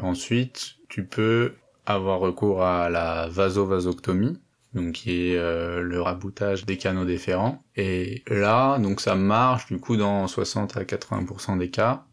Ensuite, 0.03 0.75
tu 0.89 1.05
peux 1.05 1.55
avoir 1.87 2.19
recours 2.19 2.63
à 2.63 2.91
la 2.91 3.29
vasovasoctomie, 3.29 4.39
donc 4.77 4.93
qui 4.93 5.31
est 5.33 5.37
euh, 5.39 5.81
le 5.83 6.01
raboutage 6.01 6.65
des 6.67 6.77
canaux 6.77 7.05
déférents. 7.05 7.65
Et 7.75 8.23
là, 8.29 8.79
donc 8.79 9.01
ça 9.01 9.15
marche 9.17 9.67
du 9.67 9.79
coup 9.79 9.97
dans 9.97 10.29
60 10.29 10.77
à 10.77 10.85
80% 10.85 11.59
des 11.59 11.71
cas. 11.71 12.05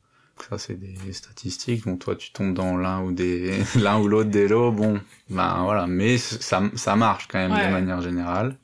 Ça 0.49 0.58
c'est 0.58 0.73
des 0.80 1.13
statistiques. 1.13 1.84
Bon, 1.86 1.95
toi 1.97 2.15
tu 2.15 2.32
tombes 2.32 2.54
dans 2.56 2.76
l'un 2.78 3.02
ou 3.04 3.12
des 3.12 3.62
l'un 3.80 3.99
ou 3.99 4.08
l'autre 4.08 4.30
des 4.32 4.47
lots. 4.47 4.71
Bon, 4.71 4.99
ben 5.30 5.62
voilà, 5.63 5.86
mais 5.86 6.17
ça 6.17 6.63
ça 6.76 6.95
marche 6.95 7.28
quand 7.28 7.38
même 7.38 7.52
Ouais. 7.52 7.67
de 7.67 7.71
manière 7.71 8.02
générale. 8.02 8.58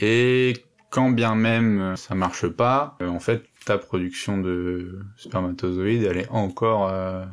Et 0.00 0.54
quand 0.88 1.10
bien 1.10 1.34
même 1.34 1.94
ça 1.96 2.14
marche 2.14 2.46
pas, 2.48 2.96
euh, 3.02 3.08
en 3.08 3.20
fait 3.20 3.42
ta 3.66 3.76
production 3.76 4.38
de 4.38 5.00
spermatozoïdes 5.18 6.04
elle 6.04 6.16
est 6.16 6.28
encore 6.30 6.88
euh, 6.90 7.24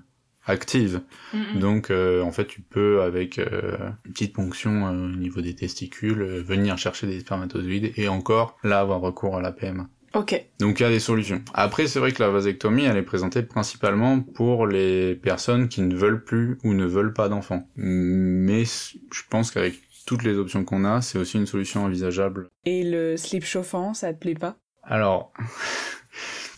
active. 0.47 1.01
Mm 1.33 1.59
Donc 1.59 1.91
euh, 1.91 2.21
en 2.21 2.31
fait 2.31 2.45
tu 2.47 2.61
peux 2.61 3.01
avec 3.01 3.39
euh, 3.39 3.77
une 4.05 4.13
petite 4.13 4.33
ponction 4.33 4.87
euh, 4.87 4.91
au 4.91 5.17
niveau 5.17 5.41
des 5.41 5.55
testicules 5.55 6.23
venir 6.23 6.77
chercher 6.77 7.07
des 7.07 7.19
spermatozoïdes 7.19 7.93
et 7.97 8.07
encore 8.07 8.57
là 8.63 8.79
avoir 8.79 9.01
recours 9.01 9.37
à 9.37 9.41
la 9.41 9.51
PMA. 9.51 9.87
Ok. 10.13 10.41
Donc 10.59 10.79
il 10.79 10.83
y 10.83 10.85
a 10.85 10.89
des 10.89 10.99
solutions. 10.99 11.41
Après 11.53 11.87
c'est 11.87 11.99
vrai 11.99 12.11
que 12.11 12.23
la 12.23 12.29
vasectomie 12.29 12.85
elle 12.85 12.97
est 12.97 13.03
présentée 13.03 13.43
principalement 13.43 14.21
pour 14.21 14.65
les 14.65 15.15
personnes 15.15 15.67
qui 15.67 15.81
ne 15.81 15.95
veulent 15.95 16.23
plus 16.23 16.57
ou 16.63 16.73
ne 16.73 16.85
veulent 16.85 17.13
pas 17.13 17.29
d'enfants. 17.29 17.67
Mais 17.75 18.63
je 18.65 19.21
pense 19.29 19.51
qu'avec 19.51 19.75
toutes 20.07 20.23
les 20.23 20.37
options 20.37 20.63
qu'on 20.63 20.85
a, 20.85 21.01
c'est 21.01 21.19
aussi 21.19 21.37
une 21.37 21.45
solution 21.45 21.83
envisageable. 21.83 22.47
Et 22.65 22.83
le 22.89 23.17
slip 23.17 23.43
chauffant, 23.43 23.93
ça 23.93 24.13
te 24.13 24.19
plaît 24.19 24.35
pas? 24.35 24.55
Alors, 24.83 25.33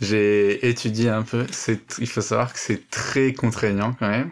j'ai 0.01 0.67
étudié 0.69 1.09
un 1.09 1.23
peu. 1.23 1.45
C'est, 1.51 1.99
il 1.99 2.07
faut 2.07 2.21
savoir 2.21 2.53
que 2.53 2.59
c'est 2.59 2.89
très 2.89 3.33
contraignant 3.33 3.93
quand 3.99 4.09
même. 4.09 4.31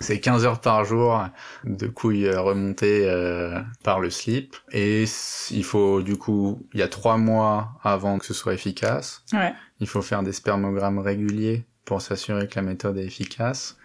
C'est 0.00 0.18
15 0.18 0.44
heures 0.44 0.60
par 0.60 0.84
jour 0.84 1.24
de 1.64 1.86
couilles 1.86 2.26
euh, 2.26 2.40
remontées 2.40 3.08
euh, 3.08 3.60
par 3.84 4.00
le 4.00 4.10
slip. 4.10 4.56
Et 4.72 5.04
il 5.50 5.64
faut, 5.64 6.02
du 6.02 6.16
coup, 6.16 6.66
il 6.74 6.80
y 6.80 6.82
a 6.82 6.88
trois 6.88 7.16
mois 7.16 7.78
avant 7.82 8.18
que 8.18 8.26
ce 8.26 8.34
soit 8.34 8.54
efficace. 8.54 9.22
Ouais. 9.32 9.54
Il 9.80 9.86
faut 9.86 10.02
faire 10.02 10.22
des 10.24 10.32
spermogrammes 10.32 10.98
réguliers 10.98 11.64
pour 11.84 12.02
s'assurer 12.02 12.48
que 12.48 12.56
la 12.56 12.62
méthode 12.62 12.98
est 12.98 13.04
efficace. 13.04 13.76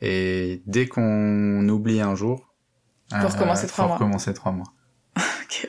Et 0.00 0.62
dès 0.66 0.86
qu'on 0.86 1.68
oublie 1.68 2.00
un 2.00 2.14
jour, 2.14 2.48
Faut 3.20 3.28
recommencer 3.28 3.66
trois 3.66 3.86
mois. 3.86 3.94
recommencer 3.96 4.32
trois 4.34 4.52
mois. 4.52 4.72
Ok. 5.42 5.66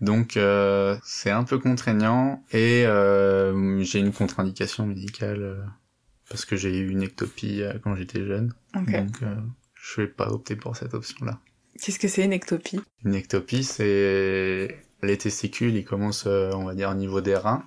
Donc 0.00 0.36
euh, 0.36 0.96
c'est 1.02 1.30
un 1.30 1.44
peu 1.44 1.58
contraignant 1.58 2.42
et 2.52 2.84
euh, 2.86 3.82
j'ai 3.82 3.98
une 3.98 4.12
contre-indication 4.12 4.86
médicale 4.86 5.42
euh, 5.42 5.62
parce 6.28 6.44
que 6.44 6.56
j'ai 6.56 6.78
eu 6.78 6.90
une 6.90 7.02
ectopie 7.02 7.62
euh, 7.62 7.74
quand 7.82 7.96
j'étais 7.96 8.24
jeune. 8.24 8.52
Ok. 8.76 8.90
Donc 8.90 9.22
euh, 9.22 9.34
je 9.74 10.02
vais 10.02 10.06
pas 10.08 10.28
opter 10.28 10.56
pour 10.56 10.76
cette 10.76 10.94
option-là. 10.94 11.38
Qu'est-ce 11.80 11.98
que 11.98 12.08
c'est 12.08 12.24
une 12.24 12.32
ectopie? 12.32 12.80
Une 13.04 13.14
ectopie, 13.14 13.64
c'est 13.64 14.82
les 15.02 15.16
testicules, 15.16 15.76
ils 15.76 15.84
commencent, 15.84 16.26
on 16.26 16.64
va 16.64 16.74
dire, 16.74 16.90
au 16.90 16.94
niveau 16.94 17.20
des 17.20 17.36
reins 17.36 17.64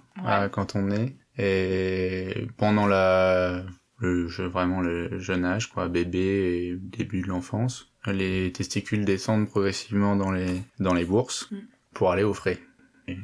quand 0.51 0.75
on 0.75 0.91
est 0.91 1.15
et 1.37 2.47
pendant 2.57 2.87
la 2.87 3.63
le 3.99 4.25
vraiment 4.47 4.81
le 4.81 5.19
jeune 5.19 5.45
âge, 5.45 5.69
quoi, 5.69 5.87
bébé 5.87 6.19
et 6.19 6.75
début 6.75 7.21
de 7.21 7.27
l'enfance, 7.27 7.91
les 8.05 8.51
testicules 8.51 9.05
descendent 9.05 9.47
progressivement 9.47 10.15
dans 10.17 10.31
les 10.31 10.61
dans 10.79 10.93
les 10.93 11.05
bourses 11.05 11.49
Mm. 11.51 11.57
Pour 11.93 12.11
aller 12.11 12.23
au 12.23 12.33
frais. 12.33 12.59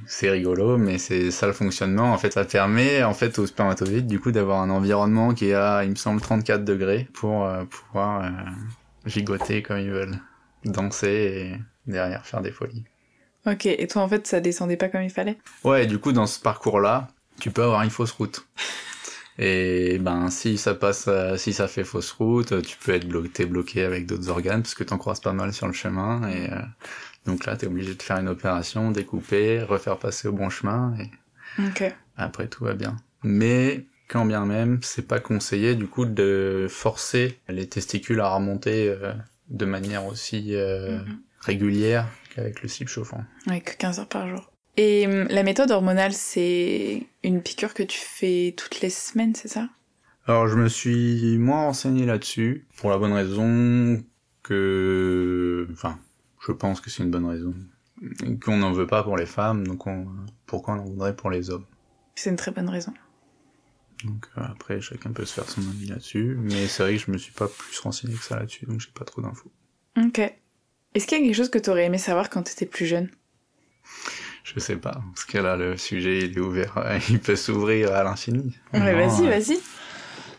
C'est 0.05 0.29
rigolo, 0.29 0.77
mais 0.77 0.97
c'est 0.97 1.31
ça 1.31 1.47
le 1.47 1.53
fonctionnement. 1.53 2.11
En 2.11 2.17
fait, 2.17 2.33
ça 2.33 2.43
permet 2.43 3.03
en 3.03 3.13
fait 3.13 3.39
aux 3.39 3.45
spermatozoïdes 3.45 4.07
du 4.07 4.19
coup 4.19 4.31
d'avoir 4.31 4.61
un 4.61 4.69
environnement 4.69 5.33
qui 5.33 5.49
est 5.49 5.53
à, 5.53 5.83
il 5.83 5.91
me 5.91 5.95
semble, 5.95 6.19
34 6.19 6.65
degrés 6.65 7.07
pour 7.13 7.45
euh, 7.45 7.63
pouvoir 7.65 8.25
euh, 8.25 8.29
gigoter 9.05 9.61
comme 9.61 9.77
ils 9.77 9.91
veulent, 9.91 10.19
danser 10.65 11.07
et 11.07 11.61
derrière 11.89 12.25
faire 12.25 12.41
des 12.41 12.51
folies. 12.51 12.83
Ok. 13.45 13.65
Et 13.65 13.87
toi, 13.87 14.01
en 14.01 14.09
fait, 14.09 14.27
ça 14.27 14.41
descendait 14.41 14.77
pas 14.77 14.89
comme 14.89 15.03
il 15.03 15.09
fallait? 15.09 15.37
Ouais, 15.63 15.85
et 15.85 15.87
du 15.87 15.99
coup, 15.99 16.11
dans 16.11 16.27
ce 16.27 16.39
parcours-là, 16.39 17.07
tu 17.39 17.51
peux 17.51 17.63
avoir 17.63 17.83
une 17.83 17.89
fausse 17.89 18.11
route. 18.11 18.45
Et 19.39 19.99
ben, 19.99 20.31
si 20.31 20.57
ça 20.57 20.73
passe, 20.73 21.05
euh, 21.07 21.37
si 21.37 21.53
ça 21.53 21.67
fait 21.67 21.83
fausse 21.83 22.11
route, 22.11 22.59
tu 22.63 22.75
peux 22.77 22.93
être 22.93 23.07
bloqué, 23.07 23.45
bloqué 23.45 23.83
avec 23.83 24.07
d'autres 24.07 24.29
organes 24.29 24.63
parce 24.63 24.73
que 24.73 24.83
t'en 24.83 24.97
croises 24.97 25.19
pas 25.19 25.33
mal 25.33 25.53
sur 25.53 25.67
le 25.67 25.73
chemin. 25.73 26.27
Et 26.27 26.51
euh, 26.51 26.59
donc 27.27 27.45
là, 27.45 27.55
t'es 27.55 27.67
obligé 27.67 27.93
de 27.93 28.01
faire 28.01 28.17
une 28.17 28.29
opération, 28.29 28.89
découper, 28.91 29.61
refaire 29.61 29.97
passer 29.99 30.27
au 30.27 30.31
bon 30.33 30.49
chemin. 30.49 30.95
Et 30.99 31.09
après, 32.15 32.47
tout 32.47 32.63
va 32.63 32.73
bien. 32.73 32.95
Mais 33.23 33.85
quand 34.07 34.25
bien 34.25 34.45
même, 34.45 34.79
c'est 34.81 35.07
pas 35.07 35.19
conseillé 35.19 35.75
du 35.75 35.85
coup 35.87 36.05
de 36.05 36.67
forcer 36.69 37.37
les 37.49 37.67
testicules 37.67 38.21
à 38.21 38.29
remonter 38.33 38.87
euh, 38.89 39.13
de 39.49 39.65
manière 39.65 40.05
aussi 40.05 40.55
euh, 40.55 40.97
Mhm. 40.99 41.19
régulière 41.41 42.07
qu'avec 42.33 42.61
le 42.63 42.69
slip 42.69 42.87
chauffant. 42.87 43.23
Que 43.45 43.75
15 43.77 43.99
heures 43.99 44.07
par 44.07 44.27
jour. 44.29 44.49
Et 44.77 45.05
hum, 45.07 45.27
la 45.29 45.43
méthode 45.43 45.71
hormonale, 45.71 46.13
c'est 46.13 47.03
une 47.23 47.41
piqûre 47.41 47.73
que 47.73 47.83
tu 47.83 47.99
fais 47.99 48.53
toutes 48.55 48.81
les 48.81 48.89
semaines, 48.89 49.35
c'est 49.35 49.47
ça? 49.47 49.67
Alors 50.27 50.47
je 50.47 50.55
me 50.55 50.67
suis 50.69 51.37
moins 51.37 51.63
renseigné 51.63 52.05
là-dessus, 52.05 52.65
pour 52.77 52.89
la 52.91 52.97
bonne 52.97 53.13
raison 53.13 54.03
que... 54.43 55.67
Enfin, 55.73 55.99
je 56.47 56.51
pense 56.53 56.81
que 56.81 56.89
c'est 56.89 57.03
une 57.03 57.11
bonne 57.11 57.25
raison. 57.25 57.53
Qu'on 58.43 58.57
n'en 58.57 58.71
veut 58.71 58.87
pas 58.87 59.03
pour 59.03 59.17
les 59.17 59.25
femmes, 59.25 59.65
donc 59.67 59.87
on... 59.87 60.07
pourquoi 60.45 60.75
on 60.75 60.79
en 60.79 60.85
voudrait 60.85 61.15
pour 61.15 61.29
les 61.31 61.49
hommes? 61.49 61.65
C'est 62.15 62.29
une 62.29 62.35
très 62.35 62.51
bonne 62.51 62.69
raison. 62.69 62.93
Donc 64.03 64.27
euh, 64.37 64.41
après, 64.43 64.79
chacun 64.79 65.11
peut 65.11 65.25
se 65.25 65.33
faire 65.33 65.49
son 65.49 65.61
avis 65.61 65.87
là-dessus, 65.87 66.37
mais 66.39 66.67
c'est 66.67 66.83
vrai 66.83 66.97
que 66.97 67.03
je 67.03 67.11
me 67.11 67.17
suis 67.17 67.33
pas 67.33 67.47
plus 67.47 67.79
renseigné 67.79 68.13
que 68.13 68.23
ça 68.23 68.37
là-dessus, 68.37 68.65
donc 68.67 68.79
j'ai 68.79 68.91
pas 68.91 69.05
trop 69.05 69.21
d'infos. 69.21 69.51
Ok. 69.97 70.19
Est-ce 70.93 71.07
qu'il 71.07 71.17
y 71.19 71.21
a 71.21 71.25
quelque 71.25 71.35
chose 71.35 71.49
que 71.49 71.57
t'aurais 71.57 71.85
aimé 71.85 71.97
savoir 71.97 72.29
quand 72.29 72.43
t'étais 72.43 72.65
plus 72.67 72.85
jeune? 72.85 73.09
Je 74.43 74.59
sais 74.59 74.77
pas, 74.77 75.01
parce 75.13 75.25
que 75.25 75.39
là, 75.39 75.57
le 75.57 75.75
sujet, 75.77 76.19
il 76.19 76.37
est 76.37 76.39
ouvert, 76.39 76.73
il 77.09 77.19
peut 77.19 77.35
s'ouvrir 77.35 77.93
à 77.93 78.03
l'infini. 78.03 78.55
Ouais, 78.73 78.93
vas-y, 78.93 79.25
euh, 79.25 79.29
vas-y. 79.29 79.57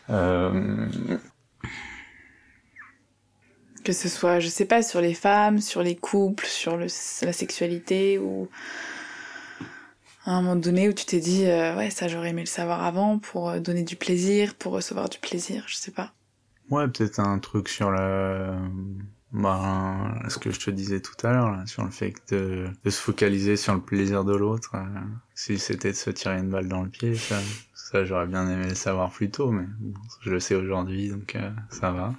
euh, 0.09 0.87
Que 3.89 3.95
ce 3.95 4.07
soit, 4.07 4.39
je 4.39 4.49
sais 4.49 4.65
pas, 4.65 4.83
sur 4.83 5.01
les 5.01 5.15
femmes, 5.15 5.61
sur 5.61 5.81
les 5.81 5.95
couples, 5.95 6.45
sur 6.45 6.77
la 6.77 6.87
sexualité, 7.33 8.19
ou 8.19 8.47
à 10.25 10.33
un 10.33 10.43
moment 10.43 10.55
donné 10.55 10.87
où 10.87 10.93
tu 10.93 11.07
t'es 11.07 11.19
dit, 11.19 11.47
euh, 11.47 11.75
ouais, 11.75 11.89
ça 11.89 12.07
j'aurais 12.07 12.29
aimé 12.29 12.41
le 12.41 12.45
savoir 12.45 12.83
avant 12.83 13.17
pour 13.17 13.49
euh, 13.49 13.59
donner 13.59 13.81
du 13.81 13.95
plaisir, 13.95 14.53
pour 14.53 14.73
recevoir 14.73 15.09
du 15.09 15.17
plaisir, 15.17 15.63
je 15.65 15.75
sais 15.75 15.89
pas. 15.89 16.13
Ouais, 16.69 16.87
peut-être 16.87 17.19
un 17.19 17.39
truc 17.39 17.67
sur 17.67 17.89
la 17.89 18.53
Ben, 19.31 20.21
ce 20.29 20.37
que 20.37 20.51
je 20.51 20.59
te 20.59 20.69
disais 20.69 20.99
tout 20.99 21.25
à 21.25 21.31
l'heure, 21.31 21.57
sur 21.65 21.83
le 21.83 21.89
fait 21.89 22.13
de, 22.29 22.67
se 22.85 22.91
focaliser 22.91 23.57
sur 23.57 23.73
le 23.73 23.81
plaisir 23.81 24.23
de 24.23 24.35
l'autre, 24.35 24.75
euh, 24.75 24.85
si 25.33 25.57
c'était 25.57 25.93
de 25.93 25.97
se 25.97 26.11
tirer 26.11 26.37
une 26.37 26.51
balle 26.51 26.67
dans 26.67 26.83
le 26.83 26.89
pied, 26.89 27.15
ça, 27.73 28.05
j'aurais 28.05 28.27
bien 28.27 28.47
aimé 28.47 28.67
le 28.69 28.75
savoir 28.75 29.09
plus 29.09 29.31
tôt, 29.31 29.49
mais 29.49 29.65
je 30.21 30.29
le 30.29 30.39
sais 30.39 30.53
aujourd'hui, 30.53 31.09
donc 31.09 31.35
ça 31.71 31.91
va. 31.91 32.13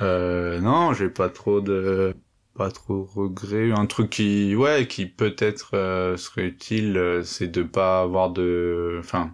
Euh, 0.00 0.60
non, 0.60 0.92
j'ai 0.92 1.08
pas 1.08 1.28
trop 1.28 1.60
de 1.60 2.14
pas 2.54 2.70
trop 2.70 3.04
regret. 3.04 3.72
Un 3.72 3.86
truc 3.86 4.10
qui, 4.10 4.54
ouais, 4.56 4.86
qui 4.88 5.06
peut-être 5.06 5.76
euh, 5.76 6.16
serait 6.16 6.46
utile, 6.46 7.20
c'est 7.24 7.48
de 7.48 7.62
pas 7.62 8.02
avoir 8.02 8.30
de, 8.30 8.96
enfin, 9.00 9.32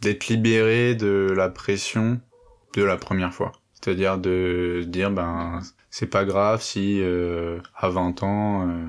d'être 0.00 0.28
libéré 0.28 0.94
de 0.94 1.32
la 1.36 1.48
pression 1.48 2.20
de 2.74 2.82
la 2.82 2.96
première 2.96 3.32
fois. 3.32 3.52
C'est-à-dire 3.74 4.18
de 4.18 4.84
dire, 4.88 5.10
ben, 5.10 5.60
c'est 5.94 6.08
pas 6.08 6.24
grave 6.24 6.60
si 6.60 7.00
euh, 7.02 7.60
à 7.76 7.88
20 7.88 8.24
ans 8.24 8.68
euh, 8.68 8.84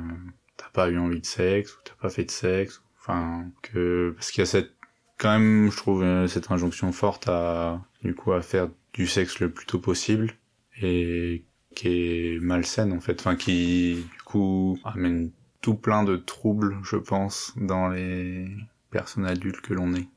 t'as 0.57 0.69
pas 0.73 0.89
eu 0.89 0.97
envie 0.97 1.21
de 1.21 1.25
sexe 1.27 1.71
ou 1.75 1.77
t'as 1.83 1.93
pas 2.01 2.09
fait 2.09 2.23
de 2.23 2.31
sexe 2.31 2.81
enfin 2.97 3.45
que 3.61 4.11
parce 4.15 4.31
qu'il 4.31 4.41
y 4.41 4.41
a 4.41 4.47
cette 4.47 4.71
quand 5.19 5.29
même 5.29 5.69
je 5.71 5.77
trouve 5.77 6.01
euh, 6.01 6.27
cette 6.27 6.49
injonction 6.49 6.91
forte 6.91 7.27
à 7.27 7.79
du 8.03 8.15
coup 8.15 8.31
à 8.31 8.41
faire 8.41 8.69
du 8.93 9.05
sexe 9.05 9.39
le 9.39 9.51
plus 9.51 9.67
tôt 9.67 9.77
possible 9.77 10.33
et 10.81 11.45
qui 11.75 11.88
est 11.89 12.39
malsaine 12.41 12.93
en 12.93 12.99
fait. 12.99 13.19
Enfin 13.19 13.35
qui 13.35 13.95
du 13.95 14.23
coup 14.23 14.79
amène 14.83 15.31
tout 15.61 15.75
plein 15.75 16.03
de 16.03 16.15
troubles 16.15 16.77
je 16.83 16.95
pense 16.95 17.53
dans 17.57 17.89
les 17.89 18.47
personnes 18.91 19.25
adultes 19.25 19.61
que 19.61 19.73
l'on 19.73 19.93
est. 19.93 20.07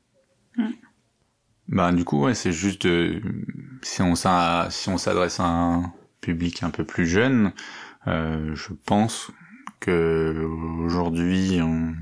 Bah 1.67 1.91
du 1.91 2.03
coup 2.03 2.23
ouais 2.23 2.33
c'est 2.33 2.51
juste 2.51 2.87
de 2.87 3.21
si 3.81 4.01
on 4.01 4.15
s'adresse 4.15 5.39
à 5.39 5.45
un 5.45 5.93
public 6.21 6.63
un 6.63 6.69
peu 6.69 6.83
plus 6.83 7.07
jeune, 7.07 7.53
euh, 8.07 8.53
je 8.55 8.73
pense 8.85 9.31
que 9.79 10.45
aujourd'hui 10.83 11.59
on, 11.61 11.93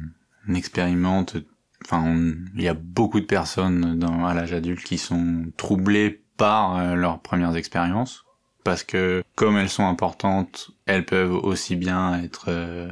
expérimente, 0.54 1.36
enfin 1.84 2.16
il 2.56 2.62
y 2.62 2.70
a 2.70 2.74
beaucoup 2.74 3.20
de 3.20 3.26
personnes 3.26 4.00
dans, 4.00 4.26
à 4.26 4.34
l'âge 4.34 4.54
adulte 4.54 4.84
qui 4.84 4.98
sont 4.98 5.46
troublées 5.58 6.24
par 6.38 6.78
euh, 6.78 6.96
leurs 6.96 7.20
premières 7.20 7.58
expériences 7.58 8.27
parce 8.68 8.84
que 8.84 9.24
comme 9.36 9.56
elles 9.56 9.70
sont 9.70 9.88
importantes, 9.88 10.72
elles 10.86 11.06
peuvent 11.06 11.36
aussi 11.36 11.78
bien 11.78 12.22
être 12.22 12.48
euh, 12.50 12.92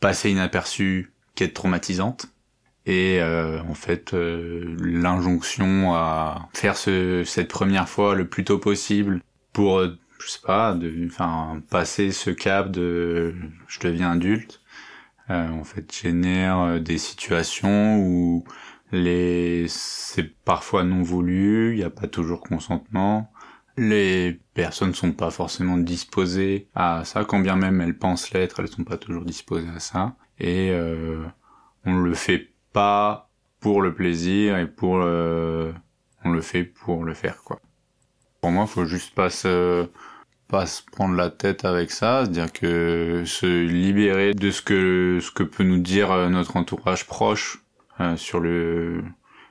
passées 0.00 0.30
inaperçues 0.30 1.12
qu'être 1.34 1.54
traumatisantes. 1.54 2.26
Et 2.84 3.20
euh, 3.22 3.62
en 3.62 3.74
fait, 3.74 4.12
l'injonction 4.12 5.94
à 5.94 6.48
faire 6.52 6.76
ce, 6.76 7.24
cette 7.24 7.48
première 7.48 7.88
fois 7.88 8.14
le 8.14 8.28
plus 8.28 8.44
tôt 8.44 8.58
possible 8.58 9.20
pour 9.52 9.82
je 10.18 10.28
sais 10.28 10.40
pas, 10.44 10.76
enfin, 11.06 11.62
passer 11.70 12.10
ce 12.12 12.30
cap 12.30 12.70
de 12.70 13.34
je 13.66 13.80
deviens 13.80 14.12
adulte, 14.12 14.60
euh, 15.30 15.48
en 15.48 15.64
fait, 15.64 15.92
génère 15.94 16.58
euh, 16.60 16.78
des 16.80 16.98
situations 16.98 17.98
où 17.98 18.44
c'est 18.92 20.34
parfois 20.44 20.82
non 20.84 21.02
voulu, 21.02 21.72
il 21.72 21.76
n'y 21.78 21.84
a 21.84 21.90
pas 21.90 22.08
toujours 22.08 22.40
consentement, 22.40 23.30
les 23.78 24.40
personnes 24.54 24.94
sont 24.94 25.12
pas 25.12 25.30
forcément 25.30 25.78
disposées 25.78 26.68
à 26.74 27.04
ça, 27.04 27.24
quand 27.24 27.40
bien 27.40 27.56
même 27.56 27.80
elles 27.80 27.96
pensent 27.96 28.32
l'être, 28.32 28.60
elles 28.60 28.68
sont 28.68 28.84
pas 28.84 28.96
toujours 28.96 29.24
disposées 29.24 29.68
à 29.74 29.80
ça, 29.80 30.16
et 30.38 30.70
euh, 30.70 31.24
on 31.84 31.96
le 31.96 32.14
fait 32.14 32.48
pas 32.72 33.30
pour 33.60 33.82
le 33.82 33.94
plaisir 33.94 34.58
et 34.58 34.66
pour 34.66 34.96
on 36.24 36.30
le 36.30 36.40
fait 36.40 36.64
pour 36.64 37.04
le 37.04 37.14
faire 37.14 37.42
quoi. 37.42 37.60
Pour 38.40 38.50
moi, 38.50 38.66
faut 38.66 38.84
juste 38.84 39.14
pas 39.14 39.30
se 39.30 39.88
pas 40.48 40.64
se 40.66 40.82
prendre 40.82 41.14
la 41.14 41.28
tête 41.30 41.64
avec 41.64 41.90
ça, 41.90 42.24
se 42.24 42.30
dire 42.30 42.50
que 42.52 43.22
se 43.26 43.64
libérer 43.66 44.32
de 44.32 44.50
ce 44.50 44.62
que 44.62 45.18
ce 45.20 45.30
que 45.30 45.42
peut 45.42 45.64
nous 45.64 45.78
dire 45.78 46.10
euh, 46.10 46.28
notre 46.30 46.56
entourage 46.56 47.06
proche 47.06 47.62
euh, 48.00 48.16
sur 48.16 48.40
le 48.40 49.04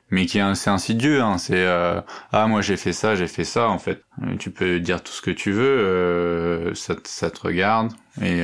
mais 0.09 0.25
qui 0.25 0.37
est 0.37 0.41
assez 0.41 0.69
insidieux 0.69 1.21
hein, 1.21 1.37
c'est 1.37 1.65
euh, 1.65 2.01
ah 2.31 2.47
moi 2.47 2.61
j'ai 2.61 2.77
fait 2.77 2.93
ça, 2.93 3.15
j'ai 3.15 3.27
fait 3.27 3.43
ça 3.43 3.69
en 3.69 3.79
fait. 3.79 4.03
tu 4.39 4.51
peux 4.51 4.79
dire 4.79 5.03
tout 5.03 5.11
ce 5.11 5.21
que 5.21 5.31
tu 5.31 5.51
veux, 5.51 6.73
ça 6.75 6.95
ça 7.03 7.29
te 7.31 7.41
regarde 7.41 7.93
et 8.21 8.41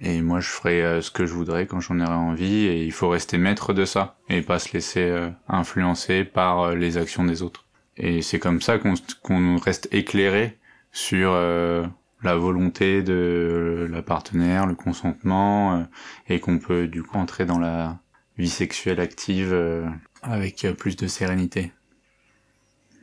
et 0.00 0.22
moi 0.22 0.40
je 0.40 0.48
ferai 0.48 1.00
ce 1.00 1.10
que 1.10 1.24
je 1.24 1.32
voudrais 1.32 1.66
quand 1.66 1.80
j'en 1.80 2.00
aurai 2.00 2.12
envie 2.12 2.66
et 2.66 2.84
il 2.84 2.92
faut 2.92 3.08
rester 3.08 3.38
maître 3.38 3.72
de 3.72 3.84
ça 3.84 4.16
et 4.28 4.42
pas 4.42 4.58
se 4.58 4.72
laisser 4.72 5.28
influencer 5.48 6.24
par 6.24 6.74
les 6.74 6.96
actions 6.96 7.24
des 7.24 7.42
autres. 7.42 7.64
Et 7.96 8.22
c'est 8.22 8.38
comme 8.38 8.60
ça 8.60 8.78
qu'on 8.78 8.94
qu'on 9.22 9.56
reste 9.56 9.88
éclairé 9.92 10.58
sur 10.92 11.32
euh, 11.32 11.86
la 12.22 12.36
volonté 12.36 13.02
de 13.02 13.86
la 13.90 14.02
partenaire, 14.02 14.66
le 14.66 14.74
consentement, 14.74 15.76
euh, 15.76 15.84
et 16.28 16.40
qu'on 16.40 16.58
peut 16.58 16.86
du 16.86 17.02
coup 17.02 17.18
entrer 17.18 17.44
dans 17.44 17.58
la 17.58 17.98
vie 18.38 18.48
sexuelle 18.48 19.00
active 19.00 19.52
euh, 19.52 19.86
avec 20.22 20.66
plus 20.78 20.96
de 20.96 21.06
sérénité. 21.06 21.72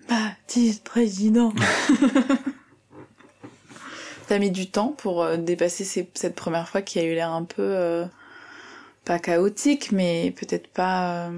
Baptiste 0.09 0.83
président. 0.83 1.53
T'as 4.27 4.39
mis 4.39 4.51
du 4.51 4.69
temps 4.69 4.89
pour 4.89 5.37
dépasser 5.37 6.07
cette 6.13 6.35
première 6.35 6.69
fois 6.69 6.81
qui 6.81 6.99
a 6.99 7.03
eu 7.03 7.13
l'air 7.13 7.31
un 7.31 7.43
peu 7.43 8.05
pas 9.03 9.19
chaotique, 9.19 9.91
mais 9.91 10.33
peut-être 10.37 10.67
pas 10.67 11.29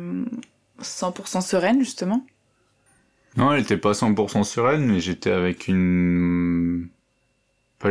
100% 0.81 1.41
sereine 1.41 1.79
justement? 1.79 2.25
Non, 3.35 3.51
elle 3.51 3.61
était 3.61 3.77
pas 3.77 3.93
100% 3.93 4.43
sereine, 4.43 4.85
mais 4.85 4.99
j'étais 4.99 5.31
avec 5.31 5.67
une... 5.67 6.89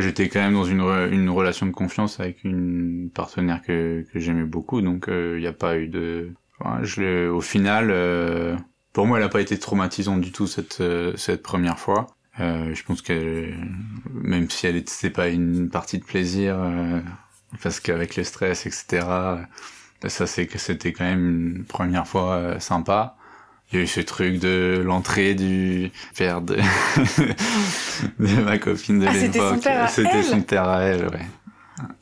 J'étais 0.01 0.29
quand 0.29 0.41
même 0.41 0.55
dans 0.55 0.65
une, 0.65 0.81
une 0.81 1.29
relation 1.29 1.67
de 1.67 1.73
confiance 1.73 2.19
avec 2.19 2.45
une 2.45 3.11
partenaire 3.13 3.61
que, 3.63 4.07
que 4.13 4.19
j'aimais 4.19 4.45
beaucoup, 4.45 4.81
donc 4.81 5.05
il 5.09 5.13
euh, 5.13 5.41
n'y 5.41 5.47
a 5.47 5.53
pas 5.53 5.77
eu 5.79 5.89
de... 5.89 6.33
Au 6.65 7.41
final, 7.41 7.89
euh, 7.91 8.57
pour 8.93 9.07
moi, 9.07 9.19
elle 9.19 9.25
a 9.25 9.29
pas 9.29 9.41
été 9.41 9.59
traumatisante 9.59 10.21
du 10.21 10.31
tout 10.31 10.47
cette, 10.47 10.81
euh, 10.81 11.13
cette 11.17 11.43
première 11.43 11.79
fois. 11.79 12.07
je 12.39 12.83
pense 12.85 13.03
que 13.03 13.51
même 14.13 14.49
si 14.49 14.67
elle 14.67 14.77
était 14.77 15.11
pas 15.11 15.29
une 15.29 15.69
partie 15.69 15.99
de 15.99 16.05
plaisir, 16.05 16.57
parce 17.63 17.81
qu'avec 17.81 18.17
le 18.17 18.25
stress, 18.25 18.67
etc., 18.67 19.07
ça 20.07 20.27
c'est 20.27 20.47
que 20.47 20.59
c'était 20.59 20.93
quand 20.93 21.05
même 21.05 21.57
une 21.57 21.65
première 21.65 22.07
fois 22.07 22.59
sympa 22.61 23.17
il 23.73 23.77
y 23.77 23.81
a 23.81 23.85
eu 23.85 23.87
ce 23.87 24.01
truc 24.01 24.39
de 24.39 24.83
l'entrée 24.85 25.35
du 25.35 25.91
père 26.17 26.43
de, 26.43 26.57
de 28.19 28.43
ma 28.43 28.59
copine 28.59 28.99
de 28.99 29.07
ah, 29.07 29.13
l'époque. 29.13 29.67
C'était 29.89 30.23
son 30.23 30.43
père 30.43 30.69
à 30.69 30.83
elle, 30.83 31.07
ouais. 31.07 31.27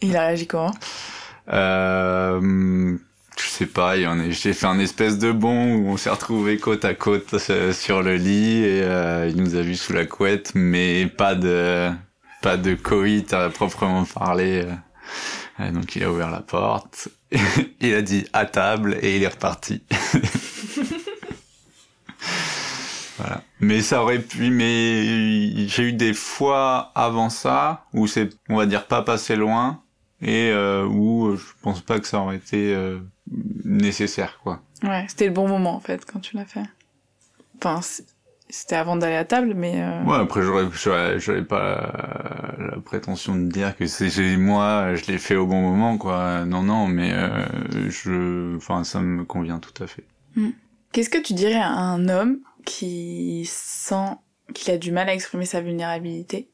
Il 0.01 0.17
a 0.17 0.23
réagi 0.23 0.47
comment? 0.47 0.73
Euh, 1.53 2.97
Je 3.37 3.45
sais 3.45 3.67
pas, 3.67 3.95
j'ai 4.31 4.53
fait 4.53 4.67
un 4.67 4.79
espèce 4.79 5.19
de 5.19 5.33
bon 5.33 5.77
où 5.77 5.89
on 5.91 5.97
s'est 5.97 6.11
retrouvés 6.11 6.59
côte 6.59 6.85
à 6.85 6.95
côte 6.95 7.35
euh, 7.51 7.73
sur 7.73 8.03
le 8.03 8.17
lit 8.17 8.65
et 8.65 8.83
euh, 8.83 9.29
il 9.29 9.41
nous 9.41 9.55
a 9.55 9.63
vus 9.63 9.77
sous 9.77 9.93
la 9.93 10.07
couette, 10.07 10.53
mais 10.55 11.07
pas 11.07 11.35
de 11.35 11.91
pas 12.43 12.57
de 12.57 12.75
coït 12.75 13.33
à 13.33 13.49
proprement 13.49 14.05
parler. 14.05 14.65
Euh, 15.61 15.71
donc 15.71 15.95
il 15.95 16.03
a 16.03 16.11
ouvert 16.11 16.31
la 16.31 16.41
porte, 16.41 17.09
il 17.81 17.95
a 17.95 18.03
dit 18.03 18.27
à 18.33 18.45
table 18.47 18.99
et 19.03 19.17
il 19.17 19.23
est 19.23 19.29
reparti. 19.29 19.83
Voilà. 23.21 23.43
Mais 23.61 23.83
ça 23.83 24.03
aurait 24.03 24.21
pu, 24.21 24.51
mais 24.51 25.67
j'ai 25.69 25.83
eu 25.85 25.93
des 25.93 26.15
fois 26.15 26.93
avant 26.95 27.29
ça 27.31 27.85
où 27.93 28.07
c'est, 28.07 28.31
on 28.49 28.57
va 28.57 28.67
dire, 28.67 28.87
pas 28.87 29.03
passé 29.03 29.37
loin 29.37 29.83
et 30.23 30.51
euh, 30.51 30.87
où 30.87 31.37
je 31.37 31.45
pense 31.63 31.81
pas 31.81 31.99
que 31.99 32.07
ça 32.07 32.21
aurait 32.21 32.37
été 32.37 32.75
euh, 32.75 33.01
nécessaire, 33.65 34.39
quoi. 34.43 34.63
Ouais, 34.83 35.05
c'était 35.09 35.27
le 35.27 35.33
bon 35.33 35.49
moment 35.49 35.75
en 35.75 35.81
fait 35.81 36.05
quand 36.05 36.21
tu 36.21 36.37
l'as 36.37 36.47
fait. 36.47 36.65
Enfin, 37.59 37.81
c'était 38.49 38.77
avant 38.77 38.97
d'aller 38.97 39.17
à 39.17 39.25
table, 39.25 39.53
mais. 39.55 39.83
Euh... 39.83 40.03
Ouais, 40.05 40.17
après 40.17 40.43
j'aurais, 40.43 40.69
j'aurais, 41.19 41.45
pas 41.45 42.55
la, 42.59 42.81
prétention 42.81 43.37
de 43.37 43.49
dire 43.49 43.77
que 43.77 43.87
c'est 43.87 44.37
moi, 44.37 44.95
je 44.95 45.07
l'ai 45.07 45.19
fait 45.19 45.37
au 45.37 45.47
bon 45.47 45.61
moment, 45.61 45.99
quoi. 45.99 46.45
Non, 46.47 46.63
non, 46.63 46.87
mais 46.87 47.13
euh, 47.13 47.45
je, 47.91 48.57
enfin, 48.57 48.85
ça 48.85 49.01
me 49.01 49.25
convient 49.25 49.59
tout 49.59 49.83
à 49.83 49.87
fait. 49.87 50.05
Hmm. 50.37 50.51
Qu'est-ce 50.93 51.11
que 51.11 51.19
tu 51.19 51.35
dirais 51.35 51.61
à 51.61 51.69
un 51.69 52.09
homme 52.09 52.39
qui 52.65 53.45
sent 53.47 54.17
qu'il 54.55 54.73
a 54.73 54.79
du 54.79 54.93
mal 54.93 55.09
à 55.09 55.15
exprimer 55.15 55.47
sa 55.47 55.61
vulnérabilité 55.61 56.51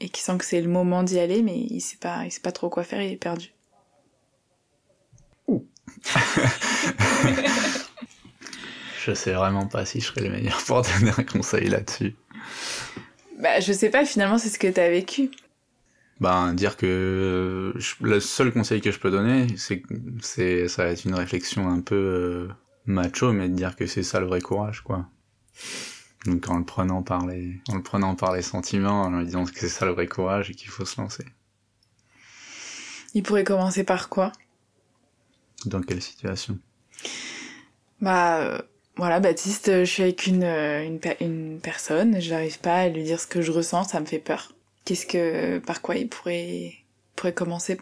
et 0.00 0.08
qui 0.08 0.22
sent 0.22 0.36
que 0.38 0.44
c'est 0.44 0.60
le 0.60 0.68
moment 0.68 1.02
d'y 1.02 1.18
aller, 1.18 1.42
mais 1.42 1.56
il 1.58 1.80
sait 1.80 1.96
pas, 1.96 2.24
il 2.24 2.30
sait 2.32 2.40
pas 2.40 2.52
trop 2.52 2.68
quoi 2.68 2.84
faire, 2.84 3.02
il 3.02 3.12
est 3.12 3.16
perdu. 3.16 3.52
je 9.04 9.14
sais 9.14 9.32
vraiment 9.32 9.66
pas 9.66 9.84
si 9.84 10.00
je 10.00 10.06
serais 10.06 10.22
le 10.22 10.30
meilleur 10.30 10.56
pour 10.64 10.82
donner 10.82 11.12
un 11.16 11.22
conseil 11.24 11.68
là-dessus. 11.68 12.16
Bah, 13.38 13.60
je 13.60 13.72
sais 13.72 13.90
pas, 13.90 14.04
finalement, 14.04 14.38
c'est 14.38 14.48
ce 14.48 14.58
que 14.58 14.66
t'as 14.68 14.88
vécu. 14.88 15.30
Ben, 16.20 16.54
dire 16.54 16.76
que 16.76 17.74
le 18.00 18.20
seul 18.20 18.52
conseil 18.52 18.80
que 18.80 18.92
je 18.92 19.00
peux 19.00 19.10
donner, 19.10 19.48
c'est 19.56 19.82
c'est 20.22 20.68
ça 20.68 20.84
va 20.84 20.90
être 20.90 21.04
une 21.04 21.14
réflexion 21.14 21.68
un 21.68 21.80
peu 21.80 21.96
euh, 21.96 22.48
macho, 22.86 23.32
mais 23.32 23.48
de 23.48 23.54
dire 23.54 23.76
que 23.76 23.86
c'est 23.86 24.02
ça 24.02 24.20
le 24.20 24.26
vrai 24.26 24.40
courage, 24.40 24.82
quoi. 24.82 25.06
Donc 26.26 26.48
en 26.48 26.58
le 26.58 26.64
prenant 26.64 27.02
par 27.02 27.26
les, 27.26 27.60
en 27.68 27.76
le 27.76 27.82
prenant 27.82 28.14
par 28.14 28.34
les 28.34 28.42
sentiments, 28.42 29.02
en 29.02 29.10
lui 29.10 29.26
disant 29.26 29.44
que 29.44 29.52
c'est 29.54 29.68
ça 29.68 29.84
le 29.84 29.92
vrai 29.92 30.06
courage 30.06 30.50
et 30.50 30.54
qu'il 30.54 30.70
faut 30.70 30.84
se 30.84 31.00
lancer. 31.00 31.24
Il 33.12 33.22
pourrait 33.22 33.44
commencer 33.44 33.84
par 33.84 34.08
quoi? 34.08 34.32
Dans 35.66 35.82
quelle 35.82 36.02
situation? 36.02 36.58
Bah 38.00 38.38
euh, 38.40 38.58
voilà, 38.96 39.20
Baptiste, 39.20 39.66
je 39.66 39.84
suis 39.84 40.02
avec 40.02 40.26
une, 40.26 40.44
euh, 40.44 40.84
une, 40.84 41.00
une 41.20 41.60
personne, 41.60 42.20
je 42.20 42.30
n'arrive 42.30 42.58
pas 42.58 42.76
à 42.76 42.88
lui 42.88 43.02
dire 43.02 43.20
ce 43.20 43.26
que 43.26 43.40
je 43.40 43.52
ressens, 43.52 43.84
ça 43.84 44.00
me 44.00 44.06
fait 44.06 44.18
peur. 44.18 44.52
Qu'est-ce 44.84 45.06
que, 45.06 45.58
par 45.58 45.80
quoi 45.80 45.96
il 45.96 46.08
pourrait, 46.08 46.74
pourrait 47.16 47.34
commencer? 47.34 47.80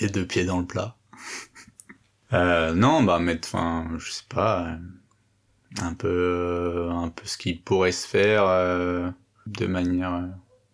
Les 0.00 0.08
deux 0.08 0.26
pieds 0.26 0.44
dans 0.44 0.58
le 0.58 0.66
plat. 0.66 0.96
Euh, 2.32 2.72
non, 2.74 3.02
bah 3.02 3.18
mettre, 3.18 3.48
enfin, 3.54 3.90
je 3.98 4.10
sais 4.10 4.24
pas, 4.28 4.76
un 5.80 5.94
peu, 5.94 6.88
un 6.90 7.08
peu 7.08 7.26
ce 7.26 7.36
qui 7.36 7.54
pourrait 7.54 7.92
se 7.92 8.06
faire 8.06 8.44
euh, 8.46 9.10
de 9.46 9.66
manière, 9.66 10.28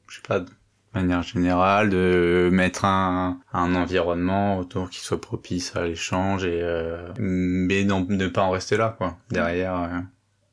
je 0.09 0.17
sais 0.17 0.23
pas, 0.27 0.41
de 0.41 0.51
manière 0.95 1.23
générale, 1.23 1.91
de 1.91 2.49
mettre 2.53 2.85
un, 2.85 3.41
un 3.53 3.75
environnement 3.75 4.59
autour 4.59 4.91
qui 4.91 5.01
soit 5.01 5.21
propice 5.21 5.77
à 5.77 5.85
l'échange 5.85 6.45
et 6.45 6.63
euh, 6.63 7.13
mais 7.19 7.85
non, 7.85 8.07
ne 8.09 8.29
pas 8.29 8.43
en 8.43 8.51
rester 8.51 8.77
là, 8.77 8.95
quoi. 8.97 9.19
Derrière, 9.31 9.77
euh, 9.77 10.01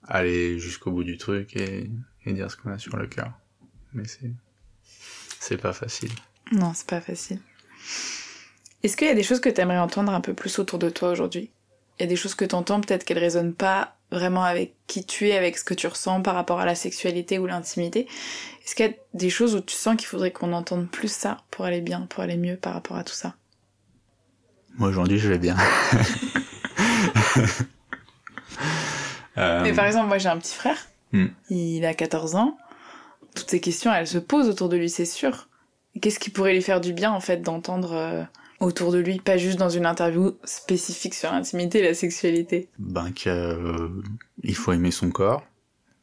aller 0.08 0.60
jusqu'au 0.60 0.92
bout 0.92 1.04
du 1.04 1.18
truc 1.18 1.56
et, 1.56 1.90
et 2.26 2.34
dire 2.34 2.52
ce 2.52 2.58
qu'on 2.58 2.72
a 2.72 2.78
sur 2.78 2.98
le 2.98 3.08
cœur. 3.08 3.32
Mais 3.94 4.06
c'est, 4.06 4.32
c'est 5.40 5.58
pas 5.58 5.74
facile. 5.74 6.12
Non, 6.52 6.74
c'est 6.76 6.88
pas 6.88 7.02
facile. 7.02 7.40
Est-ce 8.86 8.96
qu'il 8.98 9.08
y 9.08 9.10
a 9.10 9.16
des 9.16 9.24
choses 9.24 9.40
que 9.40 9.50
tu 9.50 9.60
aimerais 9.62 9.80
entendre 9.80 10.14
un 10.14 10.22
peu 10.22 10.36
plus 10.36 10.60
autour 10.60 10.78
de 10.78 10.92
toi 10.92 11.10
aujourd'hui? 11.10 11.50
Il 11.98 12.04
y 12.04 12.06
a 12.06 12.08
des 12.08 12.16
choses 12.16 12.36
que 12.36 12.46
tu 12.46 12.54
entends, 12.54 12.82
peut-être 12.82 13.04
qu'elles 13.04 13.18
résonnent 13.18 13.56
pas 13.56 13.96
vraiment 14.12 14.44
avec 14.44 14.76
qui 14.86 15.04
tu 15.04 15.28
es, 15.28 15.36
avec 15.36 15.58
ce 15.58 15.64
que 15.64 15.74
tu 15.74 15.88
ressens 15.88 16.22
par 16.22 16.36
rapport 16.36 16.60
à 16.60 16.66
la 16.66 16.76
sexualité 16.76 17.40
ou 17.40 17.48
l'intimité. 17.48 18.02
Est-ce 18.64 18.76
qu'il 18.76 18.86
y 18.86 18.90
a 18.90 18.94
des 19.16 19.32
choses 19.32 19.56
où 19.56 19.60
tu 19.60 19.76
sens 19.76 19.96
qu'il 19.96 20.06
faudrait 20.06 20.30
qu'on 20.30 20.54
entende 20.54 20.88
plus 20.88 21.12
ça 21.12 21.38
pour 21.50 21.66
aller 21.66 21.82
bien, 21.82 22.02
pour 22.02 22.22
aller 22.22 22.38
mieux 22.38 22.58
par 22.58 22.76
rapport 22.76 22.96
à 22.96 23.04
tout 23.04 23.16
ça? 23.16 23.34
Moi 24.78 24.90
aujourd'hui 24.90 25.18
je 25.18 25.30
vais 25.30 25.40
bien. 25.40 25.58
euh... 29.38 29.64
Mais 29.64 29.74
par 29.74 29.86
exemple, 29.86 30.10
moi 30.10 30.20
j'ai 30.20 30.30
un 30.30 30.38
petit 30.38 30.54
frère, 30.54 30.78
hmm. 31.12 31.26
il 31.50 31.84
a 31.88 31.96
14 31.96 32.36
ans, 32.36 32.56
toutes 33.34 33.50
ces 33.50 33.60
questions 33.60 33.92
elles 33.92 34.06
se 34.06 34.20
posent 34.20 34.48
autour 34.48 34.70
de 34.70 34.78
lui, 34.78 34.92
c'est 34.92 35.06
sûr. 35.06 35.50
Qu'est-ce 36.00 36.20
qui 36.20 36.30
pourrait 36.30 36.54
lui 36.54 36.62
faire 36.62 36.82
du 36.82 36.94
bien 36.94 37.12
en 37.12 37.20
fait 37.20 37.42
d'entendre 37.42 37.94
euh, 37.94 38.24
autour 38.60 38.92
de 38.92 39.00
lui, 39.00 39.20
pas 39.20 39.38
juste 39.38 39.60
dans 39.60 39.70
une 39.70 39.86
interview 39.86 40.38
spécifique 40.44 41.14
sur 41.14 41.32
l'intimité 41.32 41.80
et 41.80 41.84
la 41.84 41.94
sexualité 41.94 42.70
Ben 42.80 43.12
qu'il 43.12 43.32
euh, 43.32 43.90
faut 44.54 44.72
aimer 44.72 44.92
son 44.92 45.10
corps. 45.12 45.46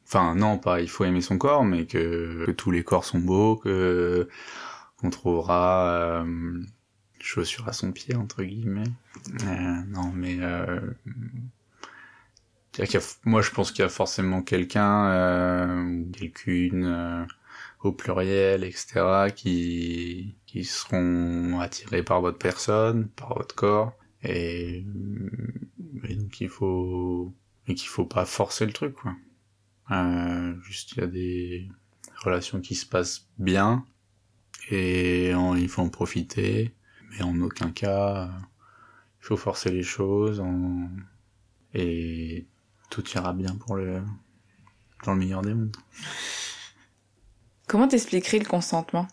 Enfin 0.06 0.34
non, 0.34 0.58
pas 0.58 0.80
il 0.80 0.88
faut 0.88 1.04
aimer 1.04 1.22
son 1.22 1.38
corps, 1.38 1.64
mais 1.64 1.86
que, 1.86 2.50
tous 2.56 2.70
les 2.70 2.84
corps 2.84 3.04
sont 3.04 3.20
beaux, 3.20 3.56
que 3.56 4.28
qu'on 4.98 5.10
trouvera 5.10 6.22
euh, 6.22 6.62
chaussures 7.18 7.68
à 7.68 7.72
son 7.72 7.92
pied 7.92 8.14
entre 8.14 8.42
guillemets. 8.42 8.82
Euh, 9.44 9.82
non 9.88 10.12
mais 10.14 10.38
euh, 10.40 10.80
moi 13.24 13.42
je 13.42 13.50
pense 13.50 13.70
qu'il 13.70 13.82
y 13.82 13.86
a 13.86 13.88
forcément 13.88 14.42
quelqu'un 14.42 15.10
euh, 15.10 15.82
ou 15.82 16.10
quelqu'une 16.12 16.84
euh, 16.86 17.24
au 17.82 17.92
pluriel, 17.92 18.64
etc., 18.64 19.32
qui, 19.34 20.34
qui 20.52 20.64
seront 20.64 21.60
attirés 21.60 22.02
par 22.02 22.20
votre 22.20 22.36
personne, 22.36 23.08
par 23.08 23.34
votre 23.38 23.54
corps, 23.54 23.94
et, 24.22 24.84
et 26.04 26.14
donc 26.14 26.42
il 26.42 26.50
faut, 26.50 27.32
et 27.66 27.74
qu'il 27.74 27.88
faut 27.88 28.04
pas 28.04 28.26
forcer 28.26 28.66
le 28.66 28.72
truc, 28.74 28.94
quoi. 28.96 29.14
Euh, 29.90 30.54
juste 30.60 30.92
il 30.92 31.00
y 31.00 31.02
a 31.04 31.06
des 31.06 31.68
relations 32.18 32.60
qui 32.60 32.74
se 32.74 32.84
passent 32.84 33.26
bien, 33.38 33.86
et 34.70 35.30
il 35.30 35.68
faut 35.70 35.80
en 35.80 35.88
profiter, 35.88 36.74
mais 37.10 37.22
en 37.22 37.40
aucun 37.40 37.70
cas, 37.70 38.30
il 39.20 39.24
faut 39.24 39.38
forcer 39.38 39.70
les 39.70 39.82
choses, 39.82 40.44
et 41.72 42.46
tout 42.90 43.08
ira 43.14 43.32
bien 43.32 43.56
pour 43.56 43.76
le, 43.76 44.02
dans 45.06 45.14
le 45.14 45.18
meilleur 45.18 45.40
des 45.40 45.54
mondes. 45.54 45.74
Comment 47.68 47.88
t'expliquerais 47.88 48.40
le 48.40 48.44
consentement? 48.44 49.08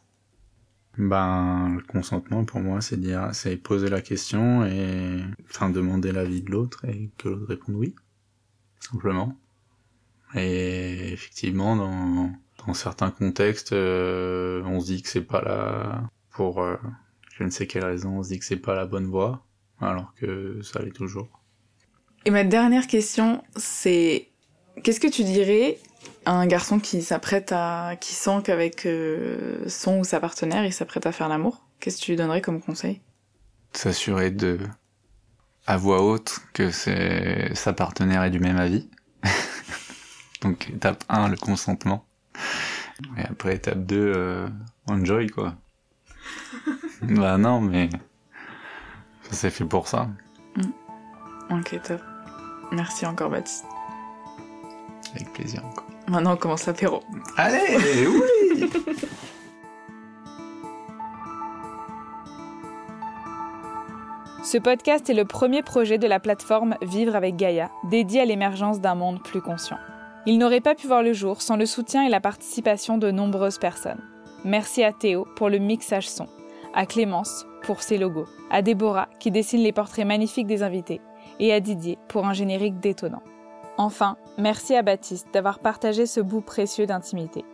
Ben, 1.02 1.76
le 1.78 1.82
consentement 1.82 2.44
pour 2.44 2.60
moi, 2.60 2.82
c'est 2.82 3.00
dire, 3.00 3.30
c'est 3.32 3.56
poser 3.56 3.90
la 3.90 4.02
question 4.02 4.66
et, 4.66 5.24
enfin, 5.50 5.70
demander 5.70 6.12
l'avis 6.12 6.42
de 6.42 6.52
l'autre 6.52 6.84
et 6.84 7.10
que 7.18 7.30
l'autre 7.30 7.48
réponde 7.48 7.76
oui, 7.76 7.96
simplement. 8.82 9.38
Et 10.36 11.14
effectivement, 11.14 11.78
dans, 11.78 12.34
dans 12.68 12.74
certains 12.74 13.12
contextes, 13.12 13.72
euh, 13.72 14.62
on 14.66 14.82
se 14.82 14.88
dit 14.88 15.02
que 15.02 15.08
c'est 15.08 15.22
pas 15.22 15.42
la, 15.42 16.04
pour 16.32 16.62
euh, 16.62 16.76
je 17.38 17.46
ne 17.46 17.50
sais 17.50 17.66
quelle 17.66 17.86
raison, 17.86 18.20
on 18.20 18.24
se 18.24 18.30
dit 18.30 18.40
que 18.40 18.46
c'est 18.46 18.58
pas 18.58 18.76
la 18.76 18.86
bonne 18.86 19.06
voie, 19.06 19.46
alors 19.80 20.14
que 20.16 20.62
ça 20.64 20.82
l'est 20.82 20.92
toujours. 20.92 21.30
Et 22.26 22.32
ma 22.32 22.44
dernière 22.44 22.88
question, 22.88 23.42
c'est 23.56 24.28
qu'est-ce 24.84 25.00
que 25.00 25.08
tu 25.08 25.24
dirais 25.24 25.80
un 26.26 26.46
garçon 26.46 26.80
qui 26.80 27.02
s'apprête 27.02 27.52
à, 27.52 27.96
qui 28.00 28.14
sent 28.14 28.42
qu'avec 28.44 28.86
euh, 28.86 29.68
son 29.68 30.00
ou 30.00 30.04
sa 30.04 30.20
partenaire, 30.20 30.66
il 30.66 30.74
s'apprête 30.74 31.06
à 31.06 31.12
faire 31.12 31.28
l'amour, 31.28 31.66
qu'est-ce 31.80 31.98
que 31.98 32.02
tu 32.04 32.12
lui 32.12 32.18
donnerais 32.18 32.42
comme 32.42 32.62
conseil? 32.62 33.02
S'assurer 33.74 34.32
de, 34.32 34.60
à 35.68 35.78
voix 35.78 36.02
haute, 36.04 36.40
que 36.54 36.72
c'est 36.72 37.54
sa 37.56 37.74
partenaire 37.74 38.24
est 38.24 38.30
du 38.30 38.40
même 38.40 38.58
avis. 38.58 38.90
Donc 40.42 40.70
étape 40.70 41.04
1, 41.10 41.30
le 41.30 41.38
consentement. 41.38 42.06
Et 43.18 43.22
après 43.22 43.56
étape 43.56 43.86
2, 43.86 44.14
euh, 44.16 44.50
enjoy 44.88 45.28
quoi. 45.28 45.56
bah 47.02 47.38
non, 47.38 47.62
mais 47.62 47.90
c'est 49.32 49.50
fait 49.50 49.66
pour 49.66 49.88
ça. 49.88 50.10
Mm. 50.56 51.58
Ok, 51.60 51.82
top. 51.84 52.02
Merci 52.72 53.06
encore 53.06 53.30
Baptiste. 53.30 53.66
Avec 55.16 55.34
plaisir 55.34 55.66
encore. 55.66 55.89
Maintenant, 56.10 56.34
on 56.34 56.38
commence 56.38 56.66
l'apéro. 56.66 57.04
Allez, 57.38 58.08
oui 58.08 58.70
Ce 64.44 64.58
podcast 64.58 65.08
est 65.08 65.14
le 65.14 65.26
premier 65.26 65.62
projet 65.62 66.00
de 66.00 66.08
la 66.08 66.20
plateforme 66.20 66.76
Vivre 66.82 67.16
avec 67.16 67.36
Gaïa, 67.36 67.70
dédié 67.84 68.22
à 68.22 68.26
l'émergence 68.26 68.82
d'un 68.82 68.96
monde 68.96 69.22
plus 69.22 69.42
conscient. 69.42 69.78
Il 70.26 70.40
n'aurait 70.40 70.62
pas 70.62 70.74
pu 70.74 70.88
voir 70.88 71.04
le 71.04 71.14
jour 71.14 71.44
sans 71.44 71.56
le 71.56 71.68
soutien 71.68 72.04
et 72.04 72.10
la 72.10 72.20
participation 72.20 72.98
de 72.98 73.12
nombreuses 73.12 73.60
personnes. 73.60 74.02
Merci 74.44 74.84
à 74.84 74.92
Théo 74.92 75.28
pour 75.36 75.50
le 75.50 75.60
mixage 75.60 76.10
son, 76.10 76.28
à 76.74 76.88
Clémence 76.88 77.46
pour 77.62 77.84
ses 77.84 78.00
logos, 78.00 78.26
à 78.50 78.64
Déborah 78.64 79.10
qui 79.20 79.30
dessine 79.30 79.62
les 79.62 79.74
portraits 79.74 80.08
magnifiques 80.08 80.48
des 80.48 80.64
invités, 80.64 81.02
et 81.40 81.54
à 81.54 81.60
Didier 81.60 82.00
pour 82.08 82.26
un 82.26 82.34
générique 82.34 82.80
détonnant. 82.80 83.22
Enfin, 83.80 84.18
merci 84.38 84.76
à 84.76 84.82
Baptiste 84.82 85.30
d'avoir 85.34 85.60
partagé 85.60 86.06
ce 86.06 86.20
bout 86.20 86.42
précieux 86.42 86.86
d'intimité. 86.86 87.46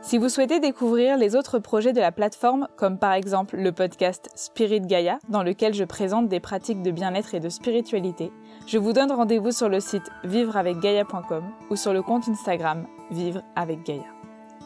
Si 0.00 0.16
vous 0.16 0.30
souhaitez 0.30 0.58
découvrir 0.58 1.18
les 1.18 1.36
autres 1.36 1.58
projets 1.58 1.92
de 1.92 2.00
la 2.00 2.12
plateforme, 2.12 2.66
comme 2.78 2.98
par 2.98 3.12
exemple 3.12 3.58
le 3.58 3.70
podcast 3.70 4.30
Spirit 4.34 4.80
Gaia, 4.80 5.18
dans 5.28 5.42
lequel 5.42 5.74
je 5.74 5.84
présente 5.84 6.28
des 6.28 6.40
pratiques 6.40 6.80
de 6.80 6.90
bien-être 6.90 7.34
et 7.34 7.40
de 7.40 7.50
spiritualité, 7.50 8.32
je 8.66 8.78
vous 8.78 8.94
donne 8.94 9.12
rendez-vous 9.12 9.52
sur 9.52 9.68
le 9.68 9.80
site 9.80 10.10
vivreavecgaia.com 10.24 11.44
ou 11.68 11.76
sur 11.76 11.92
le 11.92 12.00
compte 12.00 12.26
Instagram 12.26 12.86
Vivre 13.10 13.42
avec 13.54 13.82
Gaia. 13.82 14.06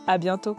À 0.06 0.16
bientôt! 0.16 0.56